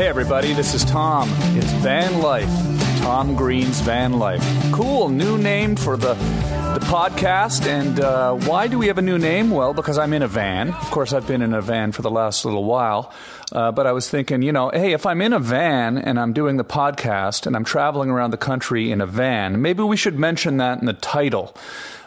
[0.00, 1.28] Hey, everybody, this is Tom.
[1.58, 2.48] It's Van Life,
[3.02, 4.42] Tom Green's Van Life.
[4.72, 7.66] Cool, new name for the, the podcast.
[7.66, 9.50] And uh, why do we have a new name?
[9.50, 10.72] Well, because I'm in a van.
[10.72, 13.12] Of course, I've been in a van for the last little while.
[13.52, 16.32] Uh, but I was thinking, you know, hey, if I'm in a van and I'm
[16.32, 20.18] doing the podcast and I'm traveling around the country in a van, maybe we should
[20.18, 21.54] mention that in the title.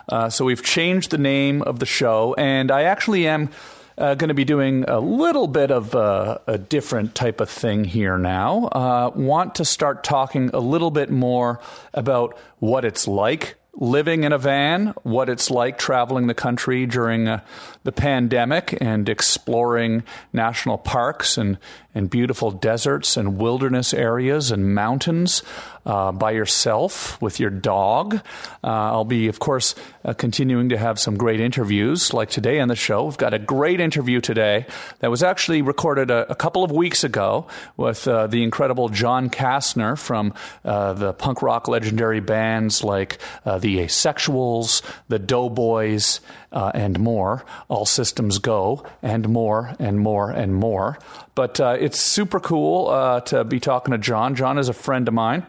[0.10, 3.50] Uh, so we've changed the name of the show, and I actually am
[3.98, 7.84] uh, going to be doing a little bit of uh, a different type of thing
[7.84, 8.66] here now.
[8.66, 11.60] Uh, want to start talking a little bit more
[11.94, 17.40] about what it's like living in a van, what it's like traveling the country during
[17.84, 21.58] the pandemic and exploring national parks and,
[21.94, 25.44] and beautiful deserts and wilderness areas and mountains
[25.86, 28.16] uh, by yourself with your dog.
[28.64, 32.70] Uh, I'll be, of course, uh, continuing to have some great interviews like today on
[32.70, 33.04] the show.
[33.04, 34.66] We've got a great interview today
[35.00, 39.30] that was actually recorded a, a couple of weeks ago with uh, the incredible John
[39.30, 40.34] Kastner from
[40.64, 46.22] uh, the punk rock legendary bands like uh, the Asexuals, the Doughboys,
[46.54, 47.44] uh, and more.
[47.68, 50.98] All systems go, and more, and more, and more.
[51.36, 54.36] But uh, it's super cool uh, to be talking to John.
[54.36, 55.46] John is a friend of mine,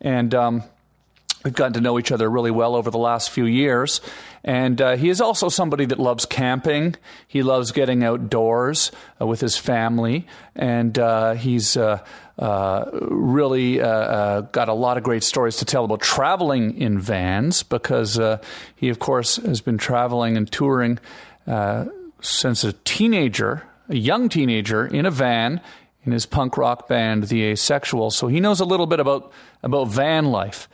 [0.00, 0.62] and um,
[1.44, 4.00] we've gotten to know each other really well over the last few years.
[4.44, 6.96] And uh, he is also somebody that loves camping.
[7.26, 11.76] He loves getting outdoors uh, with his family, and uh, he's
[12.38, 16.98] uh, really uh, uh, got a lot of great stories to tell about traveling in
[16.98, 18.38] vans because uh,
[18.76, 20.98] he, of course, has been traveling and touring
[22.20, 25.60] since a teenager, a young teenager, in a van
[26.04, 28.10] in his punk rock band, The Asexual.
[28.12, 29.32] So he knows a little bit about
[29.62, 30.68] about van life.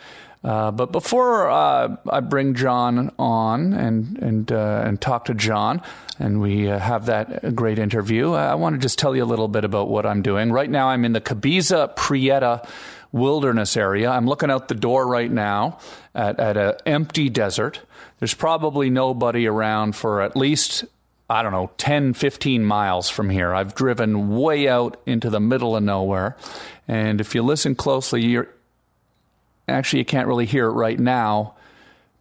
[0.45, 5.81] Uh, but before uh, I bring John on and and uh, and talk to John,
[6.19, 9.49] and we uh, have that great interview, I want to just tell you a little
[9.49, 10.53] bit about what I'm doing.
[10.53, 12.67] Right now, I'm in the Cabeza Prieta
[13.13, 14.11] wilderness area.
[14.11, 15.79] I'm looking out the door right now
[16.15, 17.81] at at an empty desert.
[18.19, 20.85] There's probably nobody around for at least
[21.29, 23.55] I don't know, 10, 15 miles from here.
[23.55, 26.37] I've driven way out into the middle of nowhere.
[26.87, 28.49] And if you listen closely, you're
[29.67, 31.55] actually, you can't really hear it right now,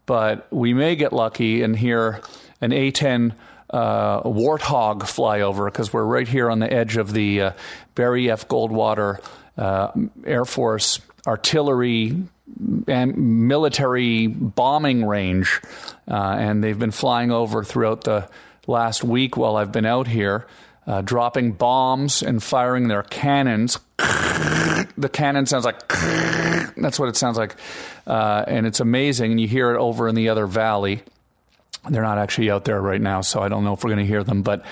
[0.06, 2.21] but we may get lucky and hear
[2.62, 3.33] an A10
[3.73, 7.51] uh, warthog flyover because we're right here on the edge of the uh,
[7.95, 8.47] Barry F.
[8.47, 9.21] Goldwater
[9.57, 9.91] uh,
[10.25, 12.15] Air Force artillery
[12.87, 15.59] and military bombing range.
[16.09, 18.29] Uh, and they've been flying over throughout the
[18.67, 20.45] last week while I've been out here,
[20.85, 23.79] uh, dropping bombs and firing their cannons.
[23.97, 25.87] the cannon sounds like
[26.77, 27.55] that's what it sounds like,
[28.05, 29.31] uh, and it's amazing.
[29.31, 31.01] And you hear it over in the other valley.
[31.89, 34.06] They're not actually out there right now, so I don't know if we're going to
[34.06, 34.63] hear them, but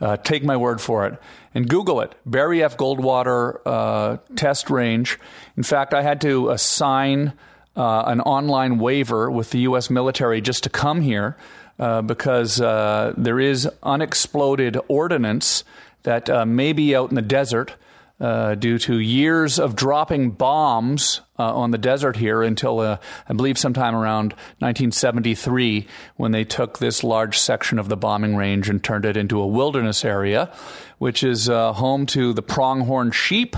[0.00, 1.18] uh, take my word for it.
[1.54, 2.76] And Google it Barry F.
[2.76, 5.18] Goldwater uh, test range.
[5.56, 7.32] In fact, I had to assign
[7.76, 9.90] uh, an online waiver with the U.S.
[9.90, 11.36] military just to come here
[11.78, 15.64] uh, because uh, there is unexploded ordnance
[16.02, 17.74] that uh, may be out in the desert.
[18.20, 23.32] Uh, due to years of dropping bombs uh, on the desert here until uh, I
[23.32, 25.86] believe sometime around 1973
[26.16, 29.46] when they took this large section of the bombing range and turned it into a
[29.46, 30.52] wilderness area,
[30.98, 33.56] which is uh, home to the pronghorn sheep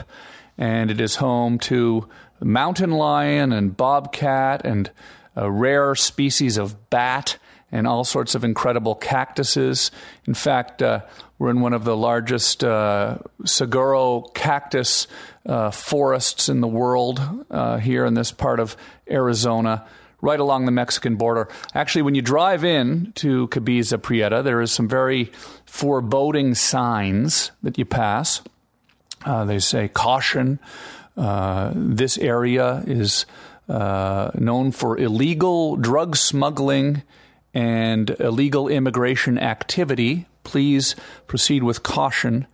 [0.57, 2.09] and it is home to
[2.41, 4.93] mountain lion and bobcat and
[5.35, 7.37] a rare species of bat
[7.73, 9.91] and all sorts of incredible cactuses.
[10.27, 11.01] In fact, uh,
[11.39, 13.17] we're in one of the largest uh,
[13.47, 15.09] saguaro cactus
[15.47, 17.21] uh, forests in the world
[17.51, 18.77] uh, here in this part of
[19.11, 19.87] Arizona,
[20.21, 21.49] right along the Mexican border.
[21.75, 25.33] Actually, when you drive in to Cabeza Prieta, there is some very
[25.65, 28.43] foreboding signs that you pass.
[29.25, 30.61] Uh, they say caution.
[31.17, 33.25] Uh, this area is
[33.69, 37.03] known for illegal drug smuggling
[37.55, 40.97] and illegal immigration activity, please
[41.27, 42.47] proceed with caution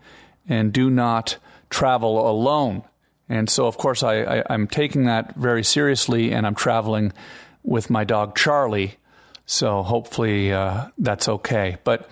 [0.48, 1.36] and do not
[1.70, 2.82] travel alone.
[3.28, 7.12] And so, of course, I, am taking that very seriously, and I'm traveling
[7.62, 8.96] with my dog Charlie.
[9.44, 11.76] So hopefully uh, that's okay.
[11.84, 12.08] But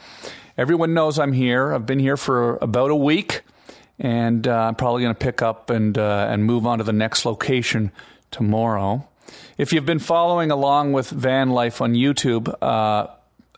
[0.59, 1.73] everyone knows I'm here.
[1.73, 3.43] I've been here for about a week,
[3.99, 6.93] and uh, I'm probably going to pick up and uh, and move on to the
[6.93, 7.93] next location
[8.31, 9.09] tomorrow.
[9.59, 13.09] If you've been following along with van life on YouTube, uh,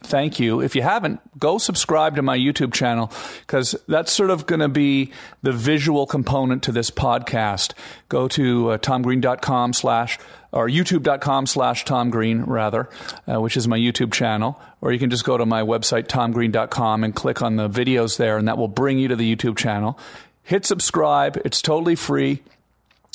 [0.02, 0.60] thank you.
[0.60, 4.68] If you haven't, go subscribe to my YouTube channel because that's sort of going to
[4.68, 5.12] be
[5.42, 7.72] the visual component to this podcast.
[8.08, 10.18] Go to uh, tomgreen.com slash
[10.52, 12.88] or youtube.com slash tomgreen rather,
[13.30, 14.58] uh, which is my YouTube channel.
[14.80, 18.38] Or you can just go to my website, tomgreen.com and click on the videos there
[18.38, 19.98] and that will bring you to the YouTube channel.
[20.42, 21.36] Hit subscribe.
[21.44, 22.42] It's totally free.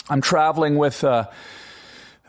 [0.10, 1.28] I'm traveling with, uh,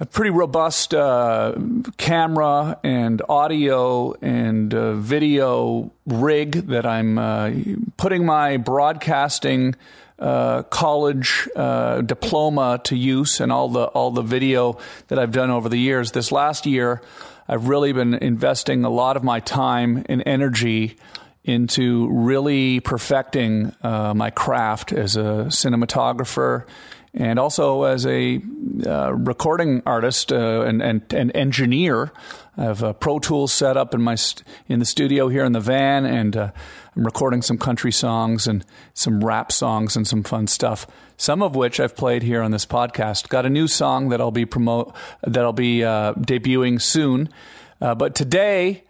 [0.00, 1.54] a pretty robust uh,
[1.98, 7.52] camera and audio and uh, video rig that I'm uh,
[7.96, 9.76] putting my broadcasting
[10.18, 15.50] uh, college uh, diploma to use and all the all the video that I've done
[15.50, 16.10] over the years.
[16.10, 17.00] This last year,
[17.46, 20.96] I've really been investing a lot of my time and energy
[21.44, 26.64] into really perfecting uh, my craft as a cinematographer
[27.14, 28.40] and also as a
[28.84, 32.12] uh, recording artist uh, and, and, and, engineer.
[32.56, 35.52] I have a Pro Tools set up in my st- in the studio here in
[35.52, 36.50] the van, and uh,
[36.96, 38.64] I'm recording some country songs and
[38.94, 40.88] some rap songs and some fun stuff.
[41.16, 43.28] Some of which I've played here on this podcast.
[43.28, 47.28] Got a new song that I'll be promote that I'll be uh, debuting soon.
[47.80, 48.82] Uh, but today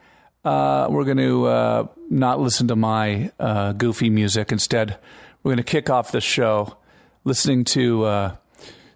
[0.46, 3.30] uh, we're going to not listen to my
[3.76, 4.50] goofy music.
[4.50, 4.98] Instead,
[5.42, 6.78] we're going to kick off the show
[7.24, 8.36] listening to uh,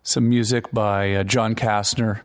[0.03, 2.21] some music by uh, John Kastner,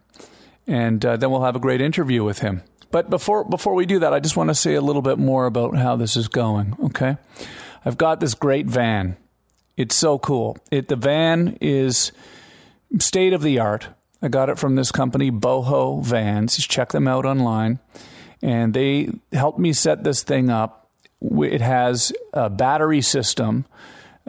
[0.68, 2.62] and uh, then we'll have a great interview with him.
[2.92, 5.46] But before before we do that, I just want to say a little bit more
[5.46, 6.76] about how this is going.
[6.86, 7.18] Okay,
[7.86, 9.18] I've got this great van.
[9.78, 10.58] It's so cool.
[10.70, 12.12] It the van is
[13.00, 13.88] state of the art.
[14.22, 16.56] I got it from this company, Boho Vans.
[16.56, 17.80] Just check them out online,
[18.42, 20.92] and they helped me set this thing up.
[21.22, 23.66] It has a battery system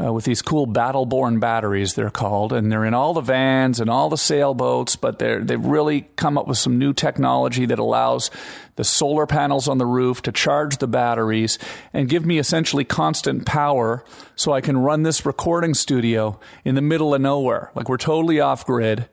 [0.03, 3.89] uh, with these cool battle-born batteries, they're called, and they're in all the vans and
[3.89, 4.97] all the sailboats.
[4.97, 8.31] But they're they've really come up with some new technology that allows
[8.75, 11.61] the solar panels on the roof to charge the batteries
[11.93, 16.83] and give me essentially constant power, so I can run this recording studio in the
[16.83, 17.71] middle of nowhere.
[17.77, 19.09] Like we're totally off grid,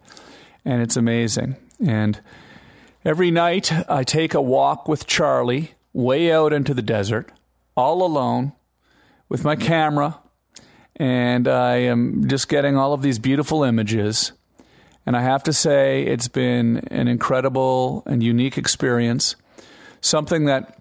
[0.65, 1.57] and it's amazing.
[1.85, 2.19] And
[3.05, 7.31] every night I take a walk with Charlie way out into the desert,
[7.77, 8.53] all alone,
[9.29, 10.20] with my camera
[11.01, 14.33] and I am just getting all of these beautiful images.
[15.03, 19.35] And I have to say, it's been an incredible and unique experience.
[19.99, 20.79] Something that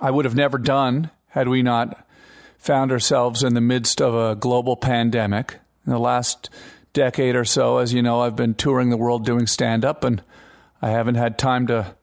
[0.00, 2.08] I would have never done had we not
[2.58, 5.60] found ourselves in the midst of a global pandemic.
[5.86, 6.50] In the last
[6.92, 10.24] decade or so, as you know, I've been touring the world doing stand up, and
[10.82, 11.94] I haven't had time to,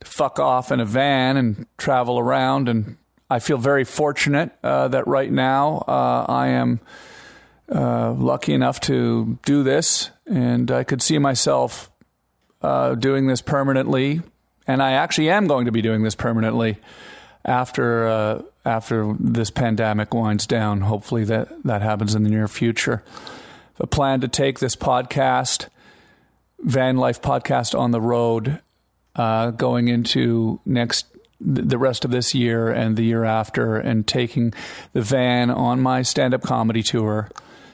[0.00, 2.98] to fuck off in a van and travel around and
[3.32, 6.80] I feel very fortunate uh, that right now uh, I am
[7.74, 11.90] uh, lucky enough to do this, and I could see myself
[12.60, 14.20] uh, doing this permanently,
[14.66, 16.76] and I actually am going to be doing this permanently
[17.42, 20.82] after uh, after this pandemic winds down.
[20.82, 23.02] Hopefully that that happens in the near future.
[23.80, 25.68] I plan to take this podcast,
[26.58, 28.60] Van Life podcast, on the road,
[29.16, 31.06] uh, going into next
[31.44, 34.52] the rest of this year and the year after, and taking
[34.92, 37.28] the van on my stand up comedy tour.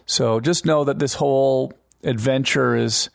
[0.07, 1.73] So just know that this whole
[2.03, 3.11] adventure is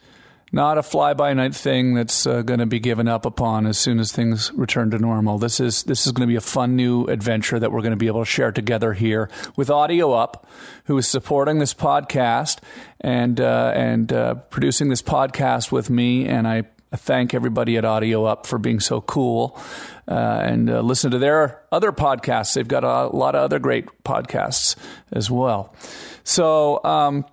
[0.54, 3.76] not a fly by night thing that's uh, going to be given up upon as
[3.80, 5.40] soon as things return to normal.
[5.40, 7.98] This is this is going to be a fun new adventure that we're going to
[7.98, 10.48] be able to share together here with Audio Up,
[10.86, 12.60] who is supporting this podcast
[13.02, 16.28] and uh, and uh, producing this podcast with me.
[16.28, 16.66] And I
[16.98, 19.60] thank everybody at Audio Up for being so cool
[20.08, 22.54] uh, and uh, listen to their other podcasts.
[22.54, 24.76] They've got a lot of other great podcasts
[25.12, 25.76] as well.
[26.24, 26.84] So.
[26.84, 27.26] Um,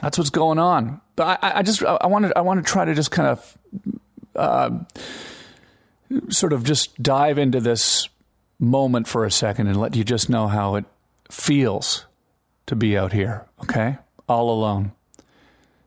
[0.00, 1.00] that's what's going on.
[1.16, 3.58] But I, I just I wanted I want to try to just kind of
[4.34, 4.70] uh,
[6.28, 8.08] sort of just dive into this
[8.58, 10.84] moment for a second and let you just know how it
[11.30, 12.06] feels
[12.66, 13.46] to be out here.
[13.62, 13.98] Okay,
[14.28, 14.92] all alone.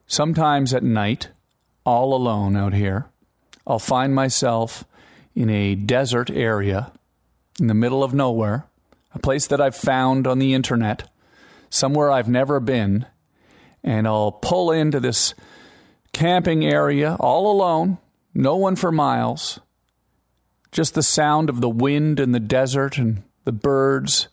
[0.06, 1.30] Sometimes at night,
[1.86, 3.06] all alone out here,
[3.66, 4.84] I'll find myself
[5.36, 6.92] in a desert area
[7.60, 8.66] in the middle of nowhere,
[9.14, 11.10] a place that I've found on the internet,
[11.70, 13.06] somewhere I've never been
[13.84, 15.34] and I'll pull into this
[16.14, 17.98] camping area all alone,
[18.34, 19.60] no one for miles,
[20.72, 24.30] just the sound of the wind and the desert and the birds.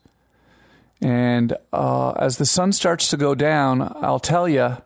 [1.02, 4.76] And uh, as the sun starts to go down, I'll tell you,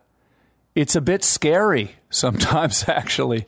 [0.75, 3.47] it's a bit scary sometimes, actually.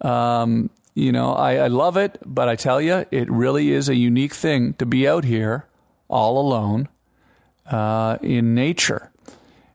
[0.00, 3.94] Um, you know, I, I love it, but I tell you, it really is a
[3.94, 5.66] unique thing to be out here
[6.08, 6.88] all alone
[7.70, 9.10] uh, in nature.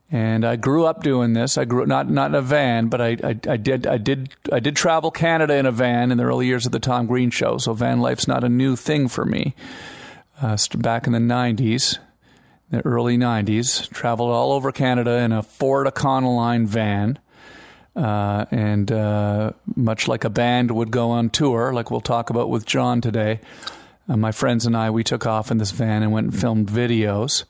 [0.10, 1.58] And I grew up doing this.
[1.58, 4.62] I grew not not in a van, but I, I, I did I did I
[4.62, 7.58] did travel Canada in a van in the early years of the Tom Green Show.
[7.58, 9.54] So van life's not a new thing for me.
[10.42, 11.98] Uh, back in the '90s,
[12.70, 17.20] the early '90s, traveled all over Canada in a Ford Econoline van.
[17.96, 22.48] Uh, and uh, much like a band would go on tour, like we'll talk about
[22.48, 23.40] with John today,
[24.08, 26.68] uh, my friends and I we took off in this van and went and filmed
[26.68, 27.46] videos.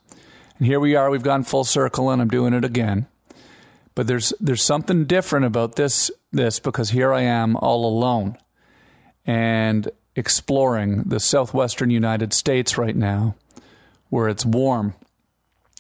[0.58, 3.08] And here we are, we've gone full circle and I'm doing it again.
[3.94, 8.38] But there's there's something different about this this because here I am all alone
[9.26, 13.36] and exploring the southwestern United States right now
[14.10, 14.94] where it's warm.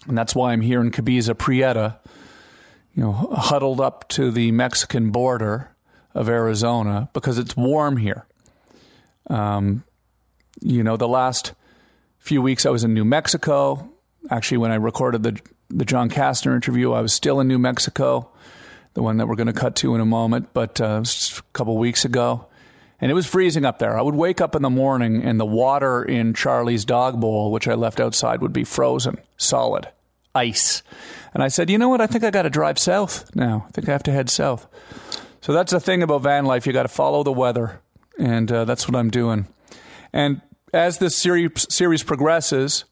[0.06, 2.00] And that's why I'm here in Cabeza Prieta,
[2.94, 5.72] you know, huddled up to the Mexican border
[6.13, 8.25] of Arizona because it's warm here.
[9.30, 9.84] Um,
[10.62, 11.54] you know, the last
[12.20, 13.89] few weeks I was in New Mexico
[14.30, 15.39] actually, when I recorded the
[15.70, 18.30] the John Kastner interview, I was still in New Mexico,
[18.94, 21.77] the one that we're going to cut to in a moment, but uh, a couple
[21.77, 22.48] weeks ago.
[23.00, 23.98] And it was freezing up there.
[23.98, 27.68] I would wake up in the morning and the water in Charlie's dog bowl, which
[27.68, 29.88] I left outside, would be frozen, solid,
[30.34, 30.82] ice.
[31.34, 32.01] And I said, you know what?
[32.01, 33.66] I think I got to drive south now.
[33.68, 34.68] I think I have to head south.
[35.42, 36.66] So that's the thing about van life.
[36.66, 37.82] You got to follow the weather.
[38.18, 39.48] And uh, that's what I'm doing.
[40.12, 40.42] And
[40.74, 42.86] as this series, series progresses,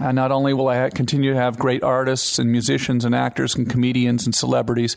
[0.00, 3.68] uh, not only will I continue to have great artists and musicians and actors and
[3.68, 4.96] comedians and celebrities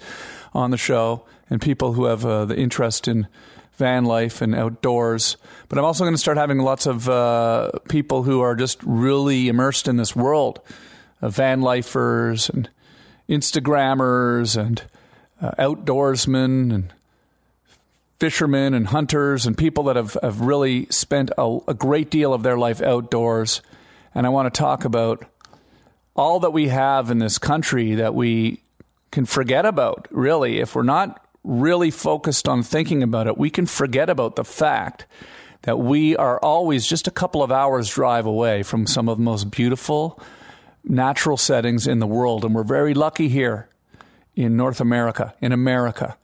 [0.54, 3.28] on the show and people who have uh, the interest in
[3.78, 5.38] van life and outdoors,
[5.70, 9.48] but I'm also going to start having lots of uh, people who are just really
[9.48, 10.60] immersed in this world
[11.22, 12.70] of van lifers and
[13.28, 14.84] Instagrammers and
[15.42, 16.94] uh, outdoorsmen and
[18.20, 22.44] fishermen and hunters and people that have, have really spent a, a great deal of
[22.44, 23.62] their life outdoors
[24.16, 25.26] and I want to talk about
[26.16, 28.62] all that we have in this country that we
[29.12, 30.60] can forget about, really.
[30.60, 35.06] If we're not really focused on thinking about it, we can forget about the fact
[35.62, 39.24] that we are always just a couple of hours drive away from some of the
[39.24, 40.20] most beautiful
[40.84, 42.46] natural settings in the world.
[42.46, 43.70] And we're very lucky here
[44.36, 46.18] in North America, in America,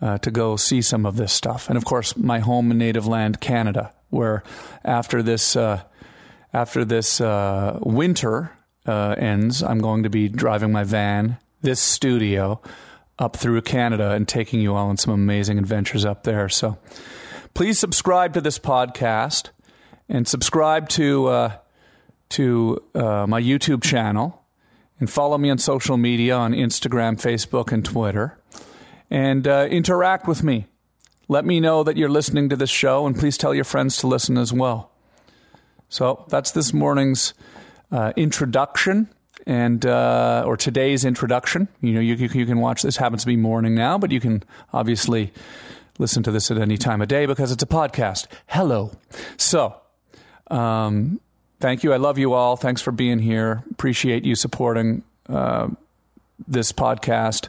[0.00, 1.68] uh, to go see some of this stuff.
[1.68, 4.42] And of course, my home and native land, Canada, where
[4.84, 5.56] after this.
[5.56, 5.82] Uh,
[6.56, 8.50] after this uh, winter
[8.86, 12.62] uh, ends, I'm going to be driving my van, this studio,
[13.18, 16.48] up through Canada and taking you all on some amazing adventures up there.
[16.48, 16.78] So
[17.54, 19.50] please subscribe to this podcast
[20.08, 21.56] and subscribe to uh,
[22.30, 24.42] to uh, my YouTube channel
[24.98, 28.38] and follow me on social media on Instagram, Facebook, and Twitter,
[29.10, 30.66] and uh, interact with me.
[31.28, 34.06] Let me know that you're listening to this show, and please tell your friends to
[34.06, 34.92] listen as well.
[35.88, 37.34] So that's this morning's
[37.90, 39.08] uh, introduction
[39.46, 41.68] and uh, or today's introduction.
[41.80, 42.96] You know, you, you can watch this.
[42.96, 45.32] Happens to be morning now, but you can obviously
[45.98, 48.26] listen to this at any time of day because it's a podcast.
[48.48, 48.92] Hello.
[49.36, 49.76] So,
[50.50, 51.20] um,
[51.60, 51.92] thank you.
[51.92, 52.56] I love you all.
[52.56, 53.62] Thanks for being here.
[53.70, 55.68] Appreciate you supporting uh,
[56.46, 57.48] this podcast,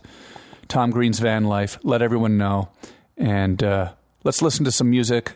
[0.68, 1.80] Tom Green's Van Life.
[1.84, 2.70] Let everyone know,
[3.18, 5.34] and uh, let's listen to some music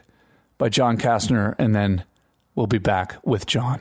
[0.58, 2.04] by John Kastner, and then
[2.56, 3.80] we'll be back with John.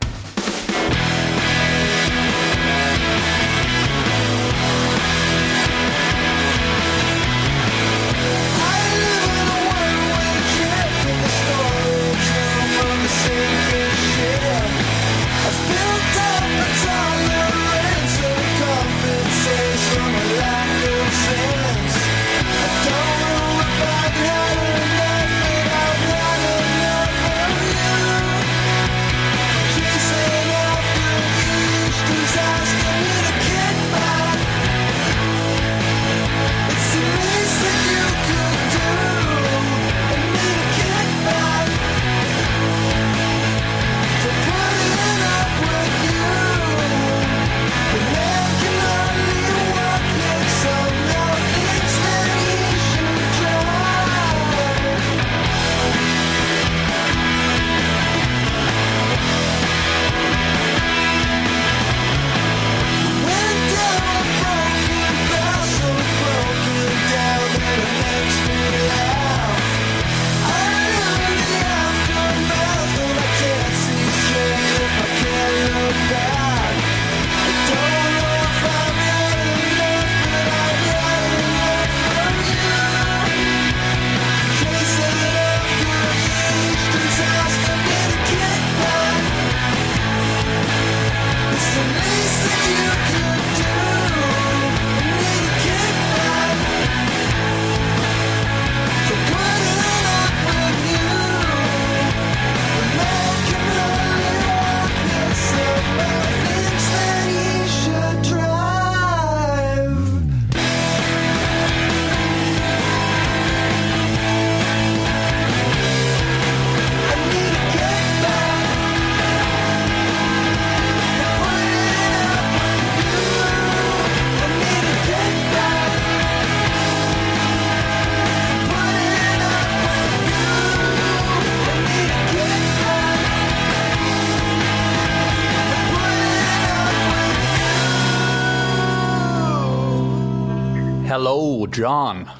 [141.73, 142.30] John.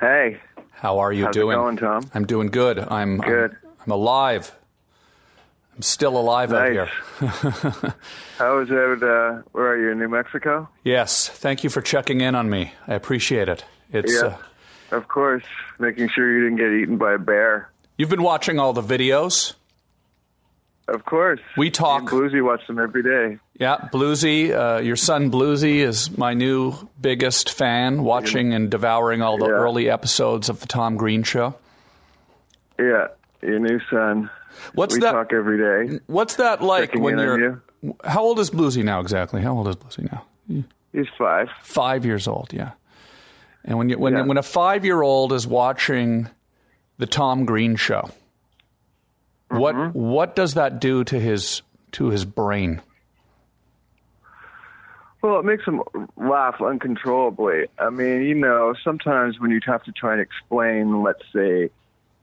[0.00, 0.40] Hey,
[0.72, 1.56] How are you how's doing?
[1.56, 2.10] it going, Tom?
[2.14, 2.78] I'm doing good.
[2.78, 3.52] I'm Good.
[3.62, 4.52] I'm, I'm alive.
[5.74, 6.88] I'm still alive out Nice.
[7.20, 7.94] here.
[8.38, 9.02] How is it?
[9.02, 10.68] Uh, where are you in New Mexico?
[10.84, 11.28] Yes.
[11.28, 12.72] Thank you for checking in on me.
[12.86, 13.64] I appreciate it.
[13.92, 14.36] It's Yeah.
[14.92, 15.44] uh, Of course,
[15.78, 17.70] making sure you didn't get eaten by a bear.
[17.98, 19.54] you've been watching all the videos.
[20.88, 21.40] Of course.
[21.56, 23.38] We talk- Me and Bluesy watch them every day.
[23.58, 29.38] Yeah, Bluesy, uh, your son Bluesy is my new biggest fan, watching and devouring all
[29.38, 29.52] the Yeah.
[29.52, 31.54] early episodes of the Tom Green Show.
[32.78, 33.08] Yeah,
[33.42, 34.28] your new son.
[34.74, 35.12] What's we that?
[35.12, 35.56] talk every
[35.88, 36.00] day.
[36.06, 37.62] What's that like when you're?
[38.04, 39.40] How old is Bluesy now exactly?
[39.40, 40.24] How old is Bluesy now?
[40.92, 41.48] He's five.
[41.62, 42.52] Five years old.
[42.52, 42.72] Yeah.
[43.64, 44.22] And when you when Yeah.
[44.22, 46.28] when a five year old is watching
[46.98, 48.10] the Tom Green Show,
[49.48, 49.98] what Mm-hmm.
[49.98, 52.80] what does that do to his to his brain?
[55.26, 55.82] Well, it makes them
[56.16, 57.66] laugh uncontrollably.
[57.80, 61.68] I mean, you know, sometimes when you have to try and explain, let's say,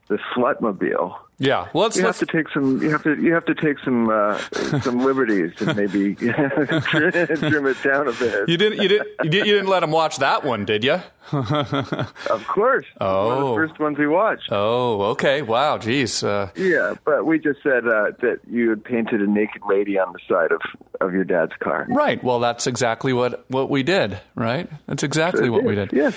[0.08, 1.68] the slutmobile, Yeah.
[1.72, 2.80] Well, let's, you have let's to take some.
[2.80, 3.20] You have to.
[3.20, 4.38] You have to take some uh,
[4.82, 8.48] some liberties and maybe trim it down a bit.
[8.48, 11.00] you didn't you didn't you didn't, let him watch that one, did you?
[11.32, 12.84] Of course.
[12.98, 13.48] One of Oh.
[13.50, 14.48] the first ones we watched.
[14.50, 15.42] Oh, okay.
[15.42, 15.78] Wow.
[15.78, 16.22] Geez.
[16.22, 20.12] Uh, Yeah, but we just said uh, that you had painted a naked lady on
[20.12, 20.60] the side of,
[21.00, 21.86] of your dad's car.
[21.88, 22.22] right.
[22.22, 24.20] Well, that's exactly what what we did.
[24.34, 24.68] Right.
[24.86, 25.92] That's exactly what we did.
[25.92, 26.14] Yes.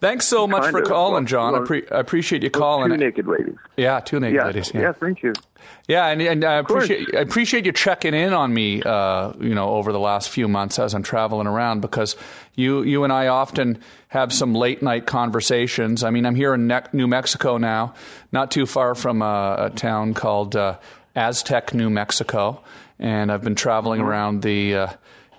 [0.00, 1.54] Thanks so much Kind for calling, Well, John.
[1.56, 2.96] I, pre- I appreciate you Two calling.
[2.98, 3.56] naked ladies.
[3.76, 4.46] Yeah, two naked Yeah.
[4.46, 4.70] ladies.
[4.72, 4.80] yeah.
[4.80, 4.92] yeah.
[4.92, 5.32] thank you.
[5.88, 9.70] Yeah, and, and I appreciate I appreciate you checking in on me, uh, you know,
[9.70, 12.14] over the last few months as I'm traveling around because
[12.54, 16.04] you you and I often have some late night conversations.
[16.04, 17.94] I mean, I'm here in ne- New Mexico now,
[18.30, 20.78] not too far from a, a town called uh,
[21.16, 22.62] Aztec, New Mexico,
[23.00, 24.88] and I've been traveling around the uh,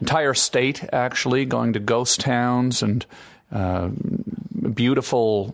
[0.02, 3.06] entire state actually, going to ghost towns and
[3.52, 3.90] uh,
[4.74, 5.54] beautiful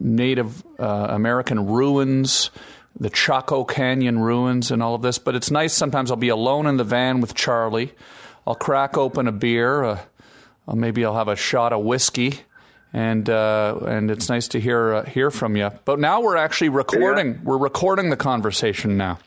[0.00, 2.50] Native uh, American ruins,
[2.98, 5.18] the Chaco Canyon ruins, and all of this.
[5.18, 5.72] But it's nice.
[5.74, 7.92] Sometimes I'll be alone in the van with Charlie.
[8.46, 9.84] I'll crack open a beer.
[9.84, 10.00] Uh,
[10.68, 12.40] uh, maybe I'll have a shot of whiskey,
[12.92, 15.70] and uh, and it's nice to hear uh, hear from you.
[15.84, 17.40] But now we're actually recording.
[17.44, 19.18] We're recording the conversation now.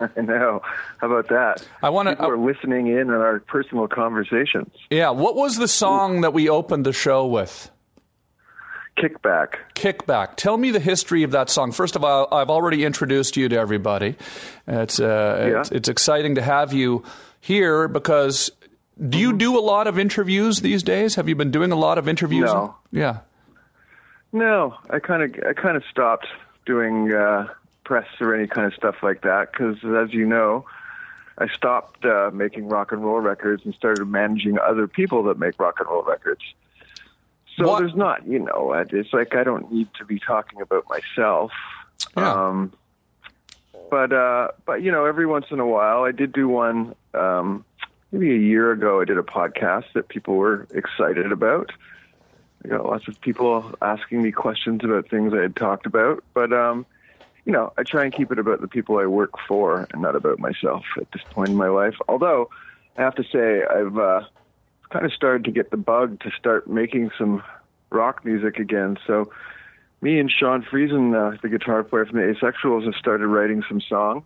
[0.00, 0.60] I know.
[0.98, 1.66] How about that?
[1.82, 4.70] I wanna- We're listening in on our personal conversations.
[4.90, 5.10] Yeah.
[5.10, 7.70] What was the song that we opened the show with?
[9.00, 9.54] Kickback.
[9.74, 10.36] Kickback.
[10.36, 11.72] Tell me the history of that song.
[11.72, 14.16] First of all, I've already introduced you to everybody.
[14.66, 15.60] It's uh, Yeah.
[15.60, 17.04] it's, it's exciting to have you
[17.40, 18.50] here because
[19.08, 21.14] do you do a lot of interviews these days?
[21.14, 22.44] Have you been doing a lot of interviews?
[22.52, 22.74] No.
[22.92, 23.20] Yeah.
[24.32, 26.26] No, I kind of I kind of stopped
[26.66, 27.48] doing uh,
[27.84, 30.64] press or any kind of stuff like that because, as you know,
[31.38, 35.58] I stopped uh, making rock and roll records and started managing other people that make
[35.58, 36.42] rock and roll records.
[37.56, 40.84] So What- there's not, you know, it's like I don't need to be talking about
[40.88, 41.52] myself.
[42.16, 42.32] Yeah.
[42.32, 42.72] Um,
[43.90, 46.94] but uh, but you know, every once in a while, I did do one.
[47.12, 47.64] Um,
[48.12, 51.72] maybe a year ago, I did a podcast that people were excited about.
[52.64, 56.52] I got lots of people asking me questions about things I had talked about, but
[56.52, 56.86] um,
[57.44, 60.14] you know, I try and keep it about the people I work for and not
[60.14, 61.94] about myself at this point in my life.
[62.08, 62.50] Although
[62.96, 64.22] I have to say, I've uh,
[64.90, 67.42] kind of started to get the bug to start making some
[67.90, 68.98] rock music again.
[69.06, 69.30] So
[70.02, 73.80] me and Sean Friesen, uh, the guitar player from the Asexuals, have started writing some
[73.80, 74.24] songs,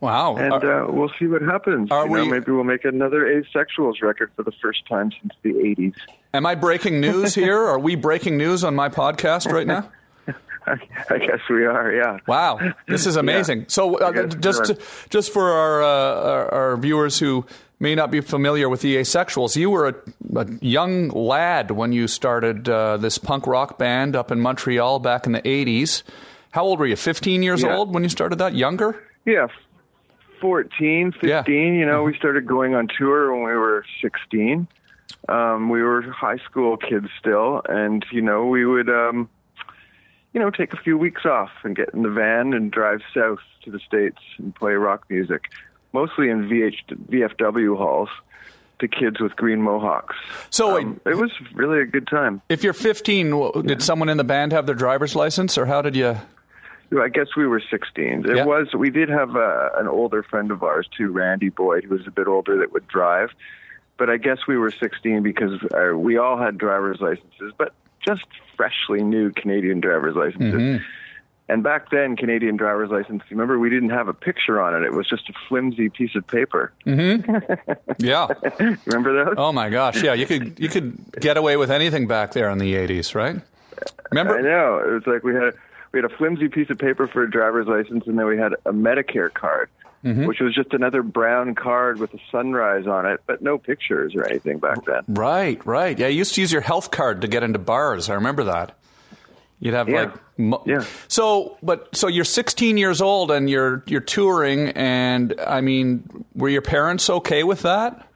[0.00, 0.36] Wow.
[0.36, 1.90] and Are- uh, we'll see what happens.
[1.90, 5.32] are you know, we- maybe we'll make another Asexuals record for the first time since
[5.42, 5.94] the '80s.
[6.34, 7.58] am I breaking news here?
[7.58, 9.90] Are we breaking news on my podcast right now?
[10.66, 12.18] I guess we are, yeah.
[12.26, 13.64] Wow, this is amazing.
[13.68, 14.72] So, uh, just
[15.08, 15.86] just for our, uh,
[16.30, 17.46] our our viewers who
[17.80, 19.94] may not be familiar with the Asexuals, you were a,
[20.36, 25.26] a young lad when you started uh, this punk rock band up in Montreal back
[25.26, 26.02] in the '80s.
[26.50, 26.96] How old were you?
[26.96, 27.76] 15 years Yeah.
[27.76, 28.54] old when you started that?
[28.54, 29.00] Younger?
[29.26, 29.48] Yeah,
[30.40, 31.28] 14, 15.
[31.28, 31.44] Yeah.
[31.46, 34.66] You know, we started going on tour when we were 16.
[35.28, 39.28] Um, we were high school kids still, and, you know, we would, um,
[40.32, 43.40] you know, take a few weeks off and get in the van and drive south
[43.64, 45.50] to the States and play rock music,
[45.92, 46.76] mostly in VH,
[47.10, 48.08] VFW halls
[48.80, 50.14] to kids with green mohawks.
[50.50, 50.78] So.
[50.78, 52.40] Um, it was really a good time.
[52.48, 55.82] If you're 15, w did someone in the band have their driver's license, or how
[55.82, 56.16] did you?
[56.98, 58.24] I guess we were 16.
[58.30, 58.44] It Yeah.
[58.44, 58.68] was.
[58.74, 62.10] We did have a, an older friend of ours too, Randy Boyd, who was a
[62.10, 63.30] bit older that would drive.
[63.98, 67.72] But I guess we were 16 because uh, we all had driver's licenses, but
[68.06, 68.24] just
[68.56, 70.54] freshly new Canadian driver's licenses.
[70.54, 70.84] Mm-hmm.
[71.50, 73.22] And back then, Canadian driver's license.
[73.30, 76.26] Remember, we didn't have a picture on it; it was just a flimsy piece of
[76.26, 76.72] paper.
[77.98, 78.28] Yeah.
[78.86, 79.34] Remember those?
[79.36, 80.02] Oh my gosh.
[80.02, 83.40] Yeah, you could you could get away with anything back there in the 80s, right?
[84.10, 84.38] Remember?
[84.38, 84.78] I know.
[84.78, 85.54] It was like we had
[85.92, 88.52] we had a flimsy piece of paper for a driver's license, and then we had
[88.66, 89.68] a Medicare card,
[90.04, 90.26] Mm-hmm.
[90.26, 94.24] which was just another brown card with a sunrise on it, but no pictures or
[94.24, 95.02] anything back then.
[95.08, 95.98] Right, right.
[95.98, 98.08] Yeah, you used to use your health card to get into bars.
[98.08, 98.76] I remember that.
[99.60, 100.02] You'd have Yeah.
[100.02, 100.84] like mo- Yeah.
[101.08, 106.48] So, but so you're 16 years old and you're you're touring, and I mean, were
[106.48, 108.06] your parents okay with that?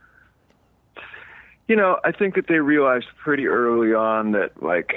[1.69, 4.95] You know, I think that they realized pretty early on that, like,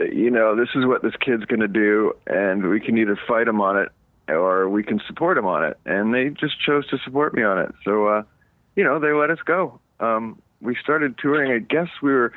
[0.00, 3.46] you know, this is what this kid's going to do, and we can either fight
[3.46, 3.90] him on it
[4.28, 5.76] or we can support him on it.
[5.86, 7.72] And they just chose to support me on it.
[7.84, 8.22] So, uh,
[8.74, 9.80] you know, they let us go.
[10.00, 12.32] Um, we started touring, I guess we were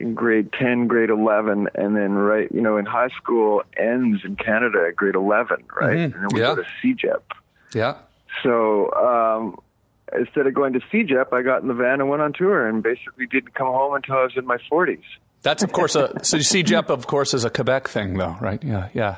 [0.00, 4.36] in grade 10, grade 11, and then, right, you know, in high school ends in
[4.36, 5.96] Canada at grade 11, right?
[5.96, 6.54] And then we Yeah.
[6.54, 7.22] go to CEGEP.
[7.74, 7.96] Yeah.
[8.42, 9.58] So um,
[10.16, 12.82] instead of going to CEGEP, I got in the van and went on tour, and
[12.82, 15.04] basically didn't come home until I was in my forties.
[15.42, 18.62] That's of course a so CEGEP of course is a Quebec thing though, right?
[18.62, 19.16] Yeah, yeah.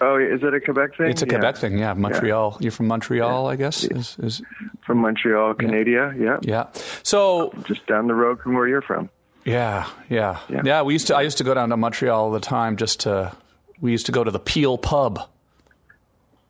[0.00, 1.10] Oh, is it a Quebec thing?
[1.10, 1.30] It's a Yeah.
[1.32, 1.78] Quebec thing.
[1.78, 2.58] Yeah, Montreal.
[2.60, 3.82] You're from Montreal, I guess.
[3.84, 4.40] Is, is
[4.86, 6.14] From Montreal, Canada.
[6.16, 6.38] Yeah.
[6.42, 6.66] yeah.
[7.02, 9.08] So Just down the road from where you're from.
[9.44, 10.82] Yeah, yeah, yeah, Yeah.
[10.82, 11.16] We used to.
[11.16, 13.32] I used to go down to Montreal all the time just to.
[13.80, 15.20] We used to go to the Peel Pub.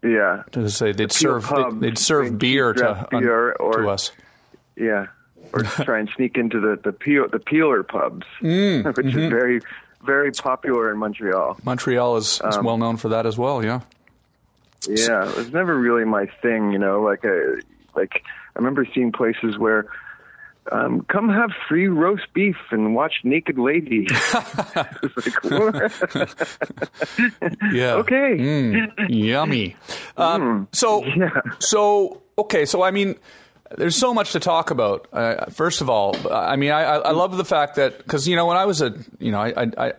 [0.03, 0.43] Yeah.
[0.53, 1.45] To say they'd Peel serve.
[1.45, 4.13] Pub, They'd, they'd serve beer to beer or- to us.
[4.77, 5.07] Yeah.
[5.53, 9.19] Or try and sneak into the the peel the peeler pubs, Mm, which mm-hmm.
[9.19, 9.61] is very
[10.05, 11.59] very popular in Montreal.
[11.65, 13.65] Montreal is, is Um, well known for that as well.
[13.65, 13.81] Yeah.
[14.87, 17.01] Yeah, it was never really my thing, you know.
[17.01, 17.55] Like, I,
[17.97, 18.23] like
[18.55, 19.87] I remember seeing places where,
[20.73, 24.07] um, come have free roast beef and watch Naked Lady.
[25.03, 25.93] It's like?
[27.73, 27.95] Yeah.
[27.95, 29.77] okay, Mm, yummy.
[30.17, 31.17] Um, so, Mm.
[31.17, 31.41] yeah.
[31.59, 32.65] so okay.
[32.65, 33.17] So, I mean,
[33.77, 35.09] there's so much to talk about.
[35.13, 38.37] Uh, first of all, I mean, I, I I love the fact that because you
[38.37, 39.49] know when I was a you know I.
[39.63, 39.93] I, I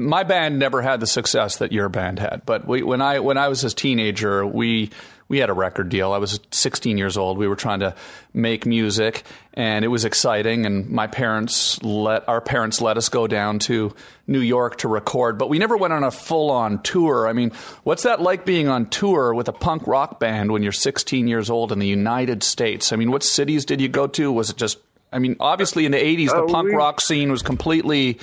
[0.00, 3.36] my band never had the success that your band had, but we, when I when
[3.36, 4.90] I was a teenager, we
[5.28, 6.12] we had a record deal.
[6.12, 7.36] I was 16 years old.
[7.36, 7.94] We were trying to
[8.32, 10.64] make music, and it was exciting.
[10.64, 13.94] And my parents let our parents let us go down to
[14.26, 17.28] New York to record, but we never went on a full on tour.
[17.28, 17.52] I mean,
[17.84, 21.50] what's that like being on tour with a punk rock band when you're 16 years
[21.50, 22.92] old in the United States?
[22.92, 24.32] I mean, what cities did you go to?
[24.32, 24.78] Was it just
[25.12, 28.18] I mean, obviously in the 80s, the Oh, punk we- rock scene was completely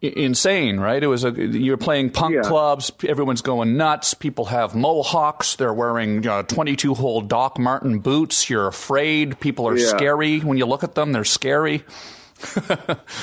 [0.00, 1.02] insane, right?
[1.02, 2.42] It was a you're playing punk Yeah.
[2.42, 2.92] clubs.
[3.06, 4.14] Everyone's going nuts.
[4.14, 5.56] People have mohawks.
[5.56, 8.48] They're wearing uh, 22 hole Doc Martin boots.
[8.48, 9.40] You're afraid.
[9.40, 9.86] People are Yeah.
[9.88, 11.12] scary when you look at them.
[11.12, 11.82] They're scary.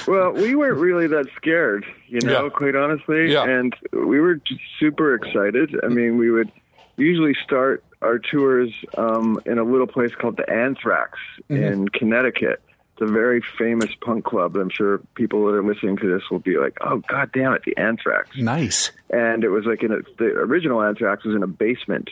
[0.08, 2.50] Well, we weren't really that scared, you know, Yeah.
[2.50, 3.32] quite honestly.
[3.32, 3.46] Yeah.
[3.46, 4.40] And we were
[4.80, 5.74] super excited.
[5.84, 6.52] I mean, we would
[6.98, 11.18] usually start our tours um, in a little place called the Anthrax
[11.50, 11.64] Mm-hmm.
[11.64, 12.62] in Connecticut.
[12.96, 14.56] It's a very famous punk club.
[14.56, 17.64] I'm sure people that are listening to this will be like, "Oh, god damn it,
[17.66, 18.92] the Anthrax!" Nice.
[19.10, 22.10] and it was like in a, the original Anthrax was in a basement.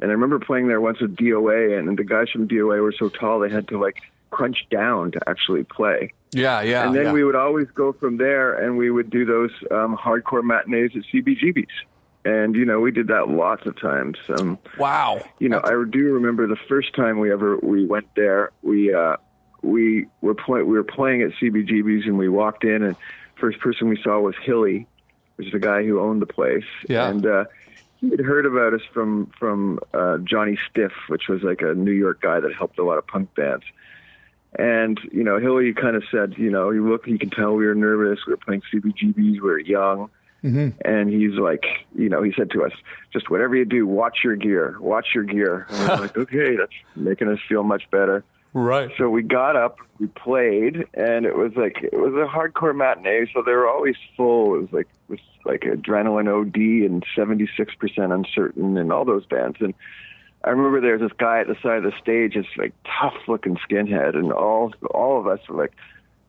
[0.00, 3.08] And I remember playing there once with DOA, and the guys from DOA were so
[3.08, 6.12] tall they had to like crunch down to actually play.
[6.32, 6.86] Yeah, yeah.
[6.86, 7.12] and then yeah.
[7.12, 11.04] we would always go from there, and we would do those um, hardcore matinees at
[11.10, 11.72] CBGB's.
[12.26, 14.18] And you know, we did that lots of times.
[14.28, 15.24] Um, wow.
[15.38, 18.50] you know, I do remember the first time we ever we went there.
[18.60, 19.16] We uh,
[19.62, 22.96] we were play, we were playing at CBGB's, and we walked in, and
[23.36, 24.86] first person we saw was Hilly,
[25.36, 26.64] which is the guy who owned the place.
[26.88, 27.08] Yeah.
[27.08, 27.44] and uh,
[28.00, 31.92] he had heard about us from from uh, Johnny Stiff, which was like a New
[31.92, 33.64] York guy that helped a lot of punk bands.
[34.58, 37.66] And you know, Hilly kind of said, you know, you look, you can tell we
[37.66, 38.20] were nervous.
[38.26, 39.14] We were playing CBGBs.
[39.14, 40.10] We were young.
[40.84, 41.64] And he's like,
[41.96, 42.72] you know, he said to us,
[43.12, 45.66] just whatever you do, watch your gear, watch your gear.
[45.68, 48.24] And we're like, okay, that's making us feel much better.
[48.54, 48.90] Right.
[48.96, 53.30] So we got up, we played, and it was like it was a hardcore matinee.
[53.32, 54.54] So they were always full.
[54.56, 59.04] It was like it was like Adrenaline OD and seventy six percent uncertain and all
[59.04, 59.58] those bands.
[59.60, 59.74] And
[60.44, 63.16] I remember there was this guy at the side of the stage, this like tough
[63.26, 65.74] looking skinhead, and all all of us were like,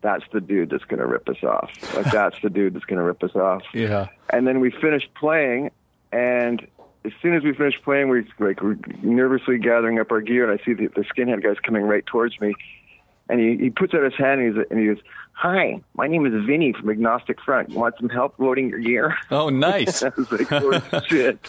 [0.01, 1.71] "That's the dude that's going to rip us off.
[1.95, 4.08] Like that's the dude that's going to rip us off." Yeah.
[4.29, 5.71] And then we finished playing,
[6.12, 6.67] and
[7.06, 10.60] as soon as we finished playing, we like we're nervously gathering up our gear, and
[10.60, 12.54] I see the, the skinhead guy's coming right towards me,
[13.30, 14.98] and he, he puts out his hand and, he's, and he goes,
[15.34, 17.70] "Hi, my name is Vinny from Agnostic Front.
[17.70, 20.04] You want some help loading your gear?" Oh, nice.
[20.04, 21.40] I was like, "Oh shit!"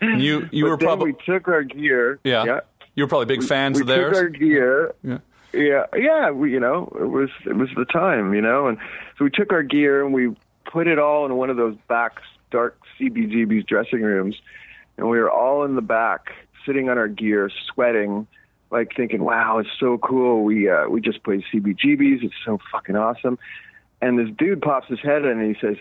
[0.00, 2.20] you you But were probably we took our gear.
[2.24, 2.44] yeah.
[2.44, 2.60] yeah.
[2.96, 4.10] You were probably big fans we of theirs.
[4.10, 4.94] We took our gear.
[5.02, 5.18] Yeah.
[5.52, 6.30] Yeah, yeah.
[6.30, 8.78] We, you know, it was it was the time, you know, and
[9.18, 12.20] so we took our gear and we put it all in one of those back
[12.50, 14.36] dark CBGB's dressing rooms,
[14.96, 16.32] and we were all in the back,
[16.64, 18.26] sitting on our gear, sweating,
[18.70, 20.44] like thinking, "Wow, it's so cool.
[20.44, 22.22] We uh, we just played CBGB's.
[22.24, 23.38] It's so fucking awesome."
[24.00, 25.76] And this dude pops his head in and he says,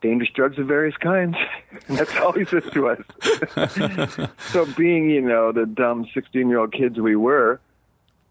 [0.00, 1.36] "Dangerous drugs of various kinds."
[1.88, 4.30] And that's all he says to us.
[4.50, 7.60] so, being you know the dumb sixteen-year-old kids we were,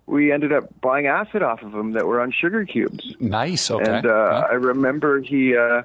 [0.07, 3.15] we ended up buying acid off of him that were on sugar cubes.
[3.19, 3.69] Nice.
[3.69, 3.83] Okay.
[3.97, 4.39] And uh, Yeah.
[4.49, 5.83] I remember he, uh,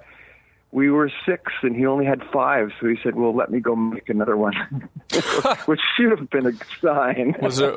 [0.73, 3.75] we were six and he only had five, so he said, "Well, let me go
[3.75, 4.55] make another one,"
[5.67, 7.35] which should have been a sign.
[7.43, 7.77] Was there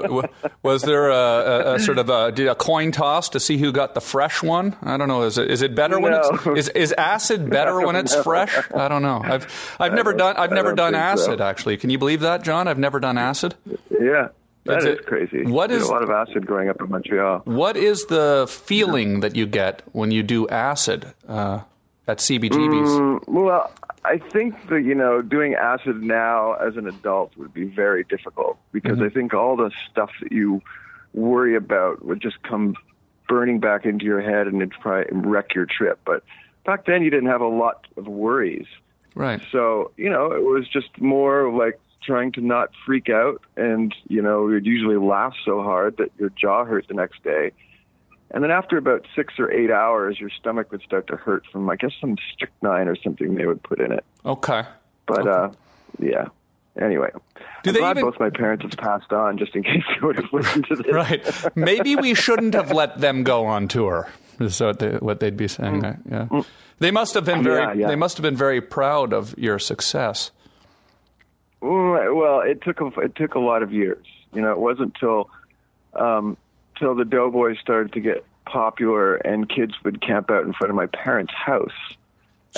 [0.62, 3.96] was there a, a, a sort of a, a coin toss to see who got
[3.96, 4.76] the fresh one?
[4.84, 5.24] I don't know.
[5.24, 8.24] Is it is it better when it's is, is acid better when it's know.
[8.24, 8.56] fresh?
[8.76, 9.22] I don't know.
[9.24, 11.24] I've I've never done I've never done think so.
[11.26, 11.78] acid actually.
[11.78, 12.68] Can you believe that, John?
[12.68, 13.56] I've never done acid.
[13.90, 14.28] yeah,
[14.66, 15.46] that Is is it- crazy.
[15.46, 17.42] what is- a lot of acid growing up in Montreal?
[17.46, 21.62] What is the feeling that you get when you do acid uh,
[22.08, 22.90] at CBGB's?
[22.90, 23.72] Mm, well,
[24.06, 28.58] I think that you know doing acid now as an adult would be very difficult
[28.72, 29.06] because Mm-hmm.
[29.06, 30.62] I think all the stuff that you
[31.14, 32.76] worry about would just come
[33.28, 36.00] burning back into your head and it'd probably wreck your trip.
[36.06, 36.24] But
[36.66, 38.68] back then, you didn't have a lot of worries.
[39.16, 39.42] Right.
[39.52, 43.42] So, you know, it was just more like trying to not freak out.
[43.56, 47.52] And, you know, you'd usually laugh so hard that your jaw hurt the next day.
[48.34, 51.70] And then after about six or eight hours, your stomach would start to hurt from,
[51.70, 54.04] I guess, some strychnine or something they would put in it.
[54.26, 54.64] Okay.
[55.06, 55.52] But, uh,
[56.00, 56.26] yeah.
[56.82, 57.12] Anyway,
[57.62, 60.16] Do I'm they even- both my parents have passed on just in case they would
[60.16, 60.92] have listened to this.
[60.92, 61.56] Right.
[61.56, 64.10] Maybe we shouldn't have let them go on tour.
[64.40, 65.82] Is what, they, what they'd be saying.
[65.82, 65.98] right?
[66.10, 66.42] Yeah.
[66.80, 67.62] They must have been very.
[67.62, 67.76] Mm.
[67.76, 67.88] Yeah, yeah.
[67.88, 70.32] They must have been very proud of your success.
[71.62, 74.06] Mm, Well, it took a, it took a lot of years.
[74.34, 75.30] You know, it wasn't until
[75.94, 76.36] um,
[76.84, 80.76] till the Doughboys started to get popular and kids would camp out in front of
[80.76, 81.72] my parents' house,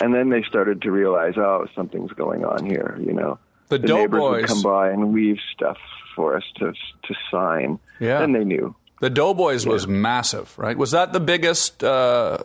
[0.01, 2.97] and then they started to realize, oh, something's going on here.
[2.99, 3.37] You know,
[3.69, 4.45] The neighbors would Doughboys.
[4.47, 5.77] come by and weave stuff
[6.15, 6.71] for us to
[7.07, 7.77] to sign.
[7.99, 8.19] Yeah.
[8.19, 8.73] then they knew.
[9.01, 10.75] The Doughboys was massive, right?
[10.77, 12.37] Was that the biggest uh,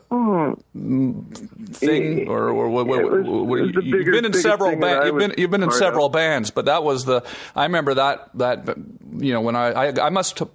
[0.75, 2.73] thing, or, or, Mm.
[2.73, 5.07] Was- what- it was the you've biggest- been in several thing bands.
[5.07, 6.13] You've been you've been in several of.
[6.13, 7.23] bands, but that was the.
[7.55, 8.77] I remember that that
[9.19, 10.39] you know when I I, I must.
[10.41, 10.49] have